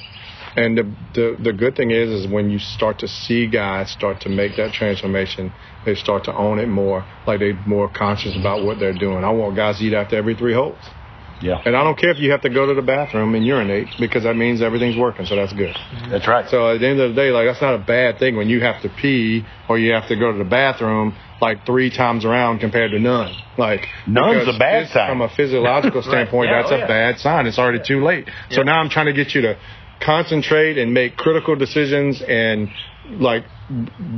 And 0.57 0.77
the, 0.77 0.83
the 1.15 1.37
the 1.41 1.53
good 1.53 1.77
thing 1.77 1.93
is, 1.93 2.09
is 2.09 2.27
when 2.27 2.51
you 2.51 2.59
start 2.59 2.99
to 3.01 3.09
see 3.09 3.47
guys 3.47 3.93
start 3.93 4.21
to 4.23 4.29
make 4.29 4.57
that 4.57 4.73
transformation, 4.73 5.53
they 5.85 5.95
start 5.95 6.25
to 6.25 6.35
own 6.35 6.59
it 6.59 6.67
more. 6.67 7.05
Like 7.27 7.39
they're 7.41 7.63
more 7.67 7.89
conscious 7.89 8.37
about 8.37 8.65
what 8.65 8.81
they're 8.81 8.99
doing. 8.99 9.23
I 9.23 9.31
want 9.31 9.55
guys 9.55 9.79
to 9.79 9.85
eat 9.85 9.95
after 9.95 10.17
every 10.17 10.35
three 10.35 10.55
holes. 10.55 10.79
Yeah. 11.41 11.63
And 11.65 11.77
I 11.77 11.85
don't 11.85 11.99
care 11.99 12.11
if 12.11 12.19
you 12.19 12.31
have 12.33 12.43
to 12.43 12.51
go 12.51 12.67
to 12.67 12.75
the 12.75 12.83
bathroom 12.83 13.35
and 13.35 13.47
urinate 13.47 13.89
because 13.99 14.25
that 14.25 14.35
means 14.37 14.61
everything's 14.61 14.97
working. 14.97 15.27
So 15.27 15.37
that's 15.37 15.53
good. 15.53 15.77
That's 16.11 16.27
right. 16.27 16.49
So 16.49 16.75
at 16.75 16.81
the 16.81 16.89
end 16.89 17.01
of 17.01 17.11
the 17.11 17.15
day, 17.15 17.31
like 17.31 17.47
that's 17.47 17.61
not 17.63 17.75
a 17.75 17.79
bad 17.85 18.19
thing 18.19 18.37
when 18.37 18.49
you 18.49 18.61
have 18.61 18.83
to 18.83 18.89
pee 18.89 19.45
or 19.69 19.79
you 19.79 19.93
have 19.93 20.09
to 20.09 20.17
go 20.17 20.33
to 20.33 20.39
the 20.39 20.49
bathroom 20.49 21.17
like 21.41 21.65
three 21.65 21.91
times 21.91 22.25
around 22.25 22.59
compared 22.59 22.91
to 22.91 22.99
none. 22.99 23.33
Like 23.57 23.87
None's 24.07 24.49
a 24.49 24.59
bad 24.59 24.89
sign. 24.91 25.11
From 25.11 25.21
a 25.21 25.29
physiological 25.29 26.03
standpoint, 26.11 26.51
Yeah, 26.51 26.63
that's 26.63 26.73
oh, 26.73 26.77
a 26.77 26.79
yeah. 26.81 26.87
bad 26.87 27.19
sign. 27.21 27.47
It's 27.47 27.59
already 27.59 27.81
too 27.87 28.03
late. 28.03 28.29
So 28.51 28.63
now 28.63 28.81
I'm 28.81 28.89
trying 28.89 29.07
to 29.07 29.13
get 29.13 29.35
you 29.35 29.43
to 29.43 29.57
concentrate 30.05 30.79
and 30.79 30.93
make 30.93 31.17
critical 31.17 31.57
decisions 31.57 32.23
and 32.27 32.69
like 33.11 33.45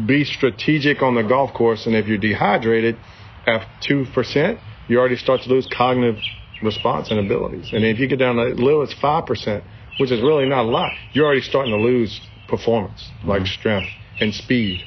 be 0.07 0.25
strategic 0.25 1.03
on 1.03 1.15
the 1.15 1.23
golf 1.23 1.53
course. 1.53 1.87
And 1.87 1.95
if 1.95 2.07
you're 2.07 2.19
dehydrated 2.19 2.97
at 3.47 3.67
two 3.83 4.07
percent, 4.15 4.59
you 4.89 4.99
already 4.99 5.17
start 5.17 5.43
to 5.43 5.49
lose 5.51 5.69
cognitive 5.77 6.17
response 6.63 7.11
and 7.11 7.21
abilities. 7.21 7.71
And 7.73 7.85
if 7.85 7.99
you 7.99 8.09
get 8.09 8.19
down 8.19 8.37
to 8.37 8.43
little, 8.43 8.83
it's 8.83 8.95
five 9.01 9.27
percent, 9.27 9.65
which 9.99 10.11
is 10.11 10.21
really 10.21 10.47
not 10.47 10.65
a 10.65 10.69
lot. 10.69 10.93
You're 11.13 11.27
already 11.27 11.43
starting 11.43 11.73
to 11.73 11.81
lose 11.81 12.21
performance, 12.49 13.11
like 13.25 13.43
mm-hmm. 13.43 13.61
strength 13.61 13.89
and 14.21 14.35
speed. 14.35 14.81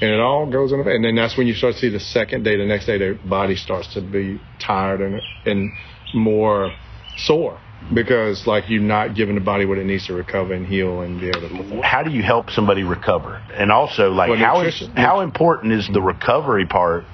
And 0.00 0.10
it 0.10 0.20
all 0.20 0.48
goes 0.50 0.72
in, 0.72 0.80
and 0.80 1.04
then 1.04 1.16
that's 1.16 1.36
when 1.36 1.48
you 1.48 1.54
start 1.54 1.74
to 1.74 1.80
see 1.80 1.88
the 1.88 1.98
second 1.98 2.44
day, 2.44 2.56
the 2.56 2.64
next 2.64 2.86
day, 2.86 2.98
their 2.98 3.14
body 3.14 3.56
starts 3.56 3.92
to 3.94 4.00
be 4.00 4.40
tired 4.60 5.00
and 5.00 5.20
and 5.44 5.72
more 6.14 6.72
sore 7.16 7.60
because 7.92 8.46
like 8.46 8.68
you're 8.68 8.82
not 8.82 9.14
giving 9.14 9.34
the 9.34 9.40
body 9.40 9.64
what 9.64 9.78
it 9.78 9.86
needs 9.86 10.06
to 10.06 10.14
recover 10.14 10.52
and 10.52 10.66
heal 10.66 11.00
and 11.00 11.20
be 11.20 11.28
able 11.28 11.40
to 11.40 11.48
perform. 11.48 11.82
how 11.82 12.02
do 12.02 12.10
you 12.10 12.22
help 12.22 12.50
somebody 12.50 12.82
recover? 12.82 13.42
And 13.52 13.70
also, 13.72 14.10
like, 14.10 14.30
Well, 14.30 14.38
how 14.38 14.60
is, 14.62 14.82
how 14.96 15.20
important 15.20 15.72
is 15.72 15.88
the 15.92 16.02
recovery 16.02 16.66
part 16.66 17.04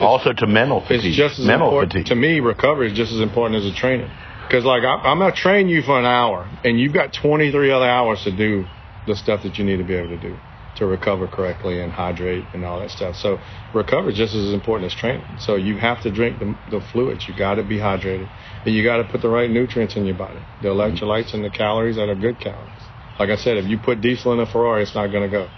also 0.00 0.32
to 0.32 0.46
mental 0.46 0.80
fatigue? 0.80 1.06
It's 1.06 1.16
just 1.16 1.38
as 1.38 1.46
mental 1.46 1.68
important 1.68 1.92
fatigue. 1.92 2.06
to 2.06 2.14
me. 2.14 2.40
Recovery 2.40 2.90
is 2.90 2.96
just 2.96 3.12
as 3.12 3.20
important 3.20 3.64
as 3.64 3.70
a 3.70 3.74
training. 3.74 4.10
Because 4.46 4.64
like 4.64 4.82
I, 4.82 4.96
I'm 4.96 5.18
gonna 5.18 5.34
train 5.34 5.68
you 5.68 5.82
for 5.82 5.98
an 5.98 6.04
hour, 6.04 6.48
and 6.64 6.78
you've 6.78 6.92
got 6.92 7.12
23 7.12 7.70
other 7.70 7.88
hours 7.88 8.22
to 8.24 8.36
do 8.36 8.66
the 9.06 9.16
stuff 9.16 9.42
that 9.42 9.58
you 9.58 9.64
need 9.64 9.78
to 9.78 9.84
be 9.84 9.94
able 9.94 10.08
to 10.08 10.18
do 10.20 10.36
to 10.76 10.86
recover 10.86 11.28
correctly 11.28 11.80
and 11.80 11.92
hydrate 11.92 12.44
and 12.52 12.64
all 12.64 12.80
that 12.80 12.90
stuff. 12.90 13.14
So 13.16 13.38
recovery 13.72 14.12
is 14.12 14.18
just 14.18 14.34
as 14.34 14.52
important 14.52 14.90
as 14.90 14.98
training. 14.98 15.24
So 15.38 15.54
you 15.54 15.78
have 15.78 16.02
to 16.02 16.10
drink 16.10 16.38
the, 16.40 16.56
the 16.70 16.80
fluids. 16.80 17.28
You 17.28 17.34
got 17.34 17.54
to 17.54 17.62
be 17.62 17.78
hydrated, 17.78 18.28
and 18.64 18.74
you 18.74 18.82
got 18.82 18.98
to 18.98 19.04
put 19.04 19.22
the 19.22 19.28
right 19.28 19.50
nutrients 19.50 19.96
in 19.96 20.04
your 20.04 20.16
body, 20.16 20.40
the 20.62 20.68
electrolytes 20.68 21.34
and 21.34 21.44
the 21.44 21.50
calories 21.50 21.96
that 21.96 22.08
are 22.08 22.14
good 22.14 22.40
calories. 22.40 22.70
Like 23.18 23.30
I 23.30 23.36
said, 23.36 23.56
if 23.56 23.66
you 23.66 23.78
put 23.78 24.00
diesel 24.00 24.32
in 24.32 24.40
a 24.40 24.46
Ferrari, 24.46 24.82
it's 24.82 24.94
not 24.94 25.08
gonna 25.08 25.28
go. 25.28 25.48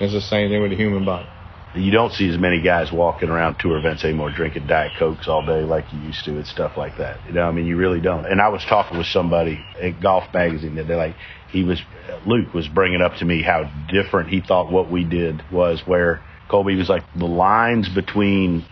It's 0.00 0.12
the 0.12 0.20
same 0.20 0.50
thing 0.50 0.62
with 0.62 0.70
the 0.70 0.76
human 0.76 1.04
body. 1.04 1.28
You 1.74 1.90
don't 1.90 2.12
see 2.12 2.28
as 2.28 2.38
many 2.38 2.62
guys 2.62 2.92
walking 2.92 3.30
around 3.30 3.56
tour 3.58 3.76
events 3.76 4.04
anymore 4.04 4.30
drinking 4.30 4.68
Diet 4.68 4.92
Cokes 4.96 5.26
all 5.26 5.44
day 5.44 5.62
like 5.62 5.92
you 5.92 5.98
used 6.00 6.24
to 6.24 6.36
and 6.36 6.46
stuff 6.46 6.76
like 6.76 6.98
that. 6.98 7.18
You 7.26 7.32
know, 7.32 7.42
I 7.42 7.50
mean, 7.50 7.66
you 7.66 7.76
really 7.76 8.00
don't. 8.00 8.26
And 8.26 8.40
I 8.40 8.48
was 8.48 8.64
talking 8.64 8.96
with 8.96 9.08
somebody 9.08 9.58
at 9.82 10.00
Golf 10.00 10.24
Magazine 10.32 10.76
that 10.76 10.86
they 10.86 10.94
like, 10.94 11.16
he 11.50 11.64
was, 11.64 11.82
Luke 12.26 12.54
was 12.54 12.68
bringing 12.68 13.00
up 13.00 13.16
to 13.16 13.24
me 13.24 13.42
how 13.42 13.68
different 13.88 14.28
he 14.28 14.40
thought 14.40 14.70
what 14.70 14.88
we 14.88 15.02
did 15.02 15.42
was 15.50 15.82
where 15.84 16.22
Colby 16.48 16.76
was 16.76 16.88
like, 16.88 17.02
the 17.16 17.26
lines 17.26 17.88
between 17.88 18.64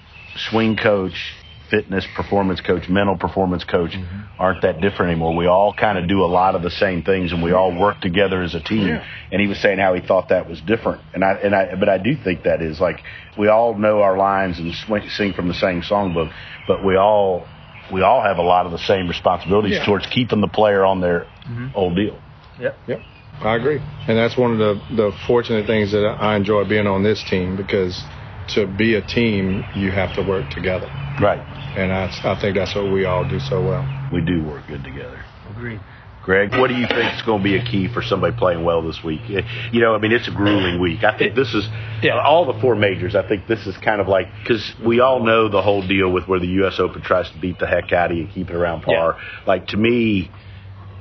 swing 0.51 0.77
coach, 0.77 1.35
fitness 1.73 2.07
performance 2.15 2.61
coach, 2.61 2.87
mental 2.89 3.17
performance 3.17 3.65
coach 3.65 3.93
mm-hmm. 3.93 4.21
aren't 4.39 4.61
that 4.61 4.83
different 4.83 5.11
anymore. 5.13 5.35
We 5.35 5.47
all 5.47 5.73
kind 5.73 5.97
of 5.97 6.07
do 6.07 6.23
a 6.23 6.29
lot 6.29 6.55
of 6.55 6.63
the 6.63 6.71
same 6.71 7.03
things 7.03 7.33
and 7.33 7.43
we 7.43 7.53
all 7.53 7.75
work 7.75 8.03
together 8.03 8.43
as 8.43 8.55
a 8.55 8.61
team. 8.61 9.01
And 9.33 9.41
he 9.41 9.49
was 9.49 9.59
saying 9.61 9.79
how 9.79 9.95
he 9.95 10.07
thought 10.07 10.29
that 10.29 10.49
was 10.49 10.61
different. 10.61 11.01
And 11.15 11.25
I, 11.25 11.33
and 11.33 11.55
I, 11.55 11.75
but 11.75 11.89
I 11.89 11.97
do 11.97 12.15
think 12.23 12.43
that 12.43 12.61
is 12.61 12.79
like, 12.79 13.01
we 13.39 13.49
all 13.49 13.75
know 13.75 14.03
our 14.03 14.19
lines 14.19 14.59
and 14.59 14.75
swing, 14.87 15.09
sing 15.09 15.33
from 15.33 15.49
the 15.49 15.55
same 15.55 15.81
songbook, 15.81 16.31
but 16.69 16.85
we 16.85 16.97
all, 16.97 17.49
we 17.91 18.03
all 18.03 18.23
have 18.23 18.37
a 18.37 18.43
lot 18.43 18.67
of 18.67 18.73
the 18.73 18.79
same 18.79 19.09
responsibilities 19.09 19.79
Yeah. 19.79 19.87
towards 19.87 20.07
keeping 20.07 20.43
the 20.43 20.49
player 20.49 20.85
on 20.85 21.01
their 21.01 21.21
mm-hmm. 21.49 21.69
old 21.75 21.97
deal. 21.97 22.21
Yep. 22.61 22.77
Yep, 22.87 23.01
I 23.41 23.57
agree, 23.57 23.81
and 24.07 24.17
that's 24.17 24.37
one 24.37 24.53
of 24.53 24.59
the 24.59 24.81
the 24.95 25.13
fortunate 25.27 25.67
things 25.67 25.91
that 25.93 26.05
I 26.07 26.37
enjoy 26.37 26.65
being 26.69 26.87
on 26.87 27.03
this 27.03 27.25
team 27.29 27.57
because 27.57 28.05
to 28.49 28.67
be 28.67 28.95
a 28.95 29.03
team, 29.03 29.65
you 29.75 29.91
have 29.91 30.15
to 30.15 30.23
work 30.23 30.51
together, 30.51 30.89
Right. 31.21 31.41
and 31.77 31.93
I 31.93 32.11
I 32.25 32.35
think 32.41 32.57
that's 32.57 32.75
what 32.75 32.91
we 32.93 33.05
all 33.05 33.25
do 33.25 33.39
so 33.41 33.61
well. 33.63 33.87
We 34.13 34.21
do 34.21 34.43
work 34.43 34.67
good 34.69 34.85
together. 34.85 35.21
Agreed. 35.51 35.81
Greg, 36.23 36.53
what 36.57 36.69
do 36.69 36.75
you 36.77 36.87
think 36.87 37.15
is 37.15 37.23
going 37.23 37.41
to 37.41 37.45
be 37.45 37.57
a 37.57 37.63
key 37.65 37.89
for 37.89 38.01
somebody 38.01 38.37
playing 38.37 38.63
well 38.63 38.81
this 38.81 39.03
week? 39.03 39.23
Eh, 39.29 39.43
You 39.73 39.81
know, 39.81 39.93
I 39.97 39.99
mean, 39.99 40.13
it's 40.13 40.29
a 40.29 40.31
grueling 40.31 40.81
week. 40.81 41.03
I 41.03 41.19
think 41.19 41.35
this 41.35 41.53
is 41.53 41.69
Yeah. 42.01 42.17
all 42.21 42.45
the 42.45 42.61
four 42.61 42.77
majors. 42.77 43.17
I 43.17 43.23
think 43.23 43.49
this 43.49 43.67
is 43.67 43.77
kind 43.79 44.01
of 44.01 44.07
like 44.07 44.29
because 44.41 44.73
we 44.85 45.01
all 45.01 45.19
know 45.25 45.49
the 45.49 45.61
whole 45.63 45.83
deal 45.83 46.11
with 46.11 46.29
where 46.29 46.39
the 46.39 46.47
U.S. 46.63 46.79
Open 46.79 47.03
tries 47.03 47.29
to 47.31 47.39
beat 47.39 47.59
the 47.59 47.67
heck 47.67 47.93
out 47.93 48.13
of 48.13 48.17
you 48.17 48.25
and 48.25 48.33
keep 48.33 48.51
it 48.51 48.55
around 48.55 48.83
par. 48.83 49.17
Like 49.49 49.67
to 49.69 49.77
me, 49.77 50.31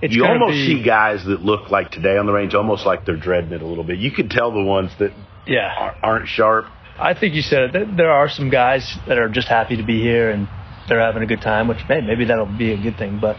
It's 0.02 0.16
you 0.16 0.26
almost 0.26 0.54
be- 0.54 0.66
see 0.78 0.82
guys 0.82 1.24
that 1.26 1.44
look 1.46 1.70
like 1.70 1.92
today 1.92 2.18
on 2.18 2.26
the 2.26 2.34
range, 2.34 2.56
almost 2.56 2.88
like 2.88 3.06
they're 3.06 3.16
dreading 3.16 3.52
it 3.52 3.62
a 3.62 3.66
little 3.68 3.84
bit. 3.84 4.00
You 4.00 4.10
can 4.10 4.28
tell 4.28 4.50
the 4.52 4.64
ones 4.64 4.92
that 4.98 5.12
Yeah. 5.46 5.92
aren't 6.02 6.28
sharp. 6.30 6.66
I 7.02 7.14
think 7.20 7.34
you 7.34 7.42
said 7.42 7.76
it. 7.76 7.98
There- 7.98 8.12
are 8.12 8.30
some 8.30 8.50
guys 8.50 8.98
that 9.08 9.18
are 9.18 9.30
just 9.30 9.48
happy 9.48 9.78
to 9.78 9.84
be 9.84 10.00
here 10.02 10.30
and 10.30 10.48
they're 10.88 11.00
having 11.02 11.24
a 11.24 11.26
good 11.26 11.42
time, 11.42 11.68
which 11.68 11.80
hey, 11.88 12.02
maybe 12.02 12.26
that'll 12.26 12.46
be 12.46 12.72
a 12.74 12.78
good 12.78 12.98
thing. 12.98 13.20
But 13.20 13.38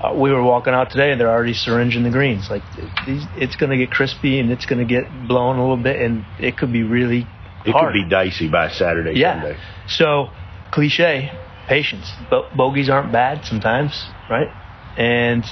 uh, 0.00 0.14
we 0.14 0.30
were 0.32 0.42
walking 0.42 0.74
out 0.74 0.90
today 0.90 1.10
and 1.10 1.20
they're 1.20 1.30
already 1.30 1.54
syringing 1.54 2.02
the 2.04 2.10
greens. 2.10 2.48
Like 2.50 2.62
these, 3.06 3.24
it's 3.36 3.56
going 3.56 3.70
to 3.70 3.76
get 3.76 3.90
crispy 3.90 4.38
and 4.38 4.50
it's 4.50 4.66
going 4.66 4.78
to 4.78 4.84
get 4.84 5.04
blown 5.28 5.56
a 5.56 5.60
little 5.60 5.82
bit, 5.82 6.00
and 6.00 6.24
it 6.38 6.56
could 6.56 6.72
be 6.72 6.82
really 6.82 7.26
It 7.64 7.72
hard. 7.72 7.92
could 7.92 8.04
be 8.04 8.08
dicey 8.08 8.48
by 8.48 8.70
Saturday, 8.70 9.12
yeah. 9.18 9.40
Sunday. 9.42 9.58
So 9.88 10.28
cliche, 10.72 11.30
patience. 11.68 12.10
But 12.30 12.56
bogeys 12.56 12.88
aren't 12.88 13.12
bad 13.12 13.44
sometimes, 13.44 13.92
right? 14.28 14.48
And 14.96 15.44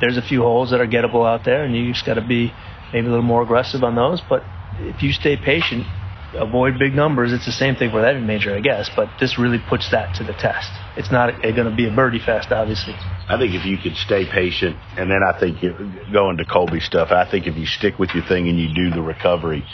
there's 0.00 0.16
a 0.16 0.22
few 0.22 0.42
holes 0.42 0.70
that 0.70 0.80
are 0.80 0.86
gettable 0.86 1.26
out 1.26 1.44
there, 1.44 1.64
and 1.64 1.74
you 1.74 1.92
just 1.92 2.04
got 2.06 2.14
to 2.14 2.26
be 2.26 2.52
maybe 2.92 3.06
a 3.06 3.10
little 3.10 3.24
more 3.24 3.42
aggressive 3.42 3.82
on 3.84 3.94
those. 3.94 4.20
But 4.28 4.42
if 4.80 5.02
you 5.02 5.12
stay 5.12 5.36
patient, 5.36 5.86
avoid 6.34 6.78
big 6.78 6.94
numbers. 6.94 7.32
It's 7.32 7.46
the 7.46 7.52
same 7.52 7.76
thing 7.76 7.92
with 7.92 8.04
every 8.04 8.22
major, 8.22 8.54
I 8.54 8.60
guess. 8.60 8.90
But 8.94 9.08
this 9.20 9.38
really 9.38 9.58
puts 9.68 9.90
that 9.90 10.14
to 10.16 10.24
the 10.24 10.32
test. 10.32 10.70
It's 10.96 11.10
not 11.10 11.42
going 11.42 11.70
to 11.70 11.74
be 11.74 11.88
a 11.88 11.94
birdie 11.94 12.18
fest, 12.18 12.50
obviously. 12.50 12.94
I 13.28 13.38
think 13.38 13.54
if 13.54 13.64
you 13.64 13.76
could 13.78 13.96
stay 13.96 14.24
patient, 14.24 14.76
and 14.96 15.10
then 15.10 15.20
I 15.22 15.38
think 15.38 15.62
you, 15.62 15.74
going 16.12 16.36
to 16.38 16.44
Colby 16.44 16.80
stuff, 16.80 17.10
I 17.10 17.28
think 17.30 17.46
if 17.46 17.56
you 17.56 17.66
stick 17.66 17.98
with 17.98 18.10
your 18.14 18.24
thing 18.24 18.48
and 18.48 18.58
you 18.58 18.74
do 18.74 18.90
the 18.90 19.02
recovery, 19.02 19.64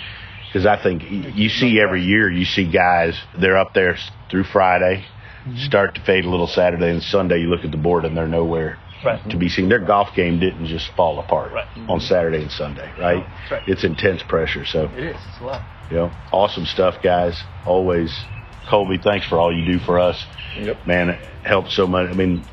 because 0.49 0.67
I 0.67 0.83
think 0.83 1.03
you 1.09 1.49
see 1.49 1.81
every 1.81 2.03
year, 2.03 2.31
you 2.31 2.45
see 2.45 2.71
guys, 2.71 3.19
they're 3.38 3.59
up 3.59 3.73
there 3.75 3.97
through 4.31 4.45
Friday, 4.45 5.05
mm-hmm. 5.47 5.57
start 5.59 5.95
to 5.95 6.05
fade 6.05 6.25
a 6.25 6.31
little 6.31 6.47
Saturday, 6.47 6.91
and 6.91 7.03
Sunday 7.03 7.41
you 7.41 7.49
look 7.49 7.65
at 7.65 7.71
the 7.71 7.77
board 7.77 8.05
and 8.05 8.17
they're 8.17 8.27
nowhere 8.27 8.79
Right. 9.05 9.31
to 9.31 9.37
be 9.37 9.49
seen. 9.49 9.69
Their 9.69 9.81
golf 9.81 10.15
game 10.15 10.38
didn't 10.38 10.67
just 10.67 10.88
fall 10.97 11.19
apart 11.19 11.53
Right. 11.53 11.67
Mm-hmm. 11.69 11.91
on 11.91 12.01
Saturday 12.01 12.43
and 12.43 12.51
Sunday, 12.51 12.91
right? 12.99 13.25
That's 13.27 13.51
right. 13.51 13.69
It's 13.69 13.85
intense 13.85 14.23
pressure. 14.23 14.65
So, 14.65 14.85
It 14.97 15.05
is. 15.05 15.17
It's 15.31 15.41
a 15.41 15.45
lot. 15.45 15.62
you 15.91 15.97
know, 15.97 16.11
awesome 16.33 16.67
stuff, 16.67 17.03
guys. 17.03 17.43
Always. 17.67 18.17
Colby, 18.69 18.99
thanks 18.99 19.27
for 19.27 19.38
all 19.38 19.53
you 19.53 19.65
do 19.65 19.79
for 19.81 19.99
us. 19.99 20.25
Yep. 20.57 20.87
Man, 20.87 21.11
it 21.11 21.21
helps 21.43 21.75
so 21.75 21.87
much. 21.87 22.09
I 22.11 22.12
mean, 22.12 22.45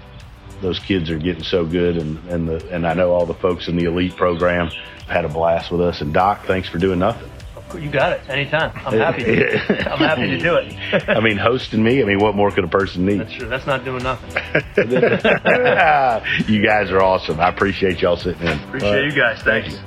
those 0.62 0.80
kids 0.80 1.10
are 1.12 1.20
getting 1.20 1.44
so 1.44 1.66
good, 1.66 1.98
and 1.98 2.18
and 2.30 2.48
the 2.50 2.68
and 2.74 2.86
I 2.88 2.94
know 2.96 3.12
all 3.12 3.26
the 3.28 3.36
folks 3.36 3.68
in 3.68 3.76
the 3.76 3.86
elite 3.86 4.16
program 4.16 4.70
had 5.08 5.24
a 5.24 5.30
blast 5.30 5.72
with 5.72 5.82
us. 5.82 6.02
And 6.02 6.12
Doc, 6.14 6.46
thanks 6.46 6.68
for 6.68 6.80
doing 6.80 7.00
nothing. 7.00 7.30
You 7.78 7.90
got 7.90 8.14
it. 8.14 8.22
Anytime. 8.30 8.72
I'm 8.86 8.94
happy. 8.94 9.24
I'm 9.26 10.00
happy 10.00 10.28
to 10.28 10.38
do 10.40 10.56
it. 10.56 10.76
I 11.10 11.20
mean, 11.20 11.38
hosting 11.38 11.84
me. 11.84 12.02
I 12.02 12.06
mean, 12.06 12.20
what 12.20 12.36
more 12.36 12.52
could 12.52 12.64
a 12.64 12.68
person 12.68 13.06
need? 13.06 13.20
That's 13.20 13.34
true. 13.34 13.48
That's 13.48 13.68
not 13.68 13.86
doing 13.86 14.04
nothing. 14.04 14.30
you 16.48 16.66
guys 16.66 16.92
are 16.92 17.02
awesome. 17.02 17.40
I 17.40 17.50
appreciate 17.50 18.02
y'all 18.02 18.18
sitting 18.18 18.48
in. 18.48 18.60
Appreciate 18.60 19.06
you 19.06 19.16
guys. 19.16 19.42
Thanks. 19.44 19.78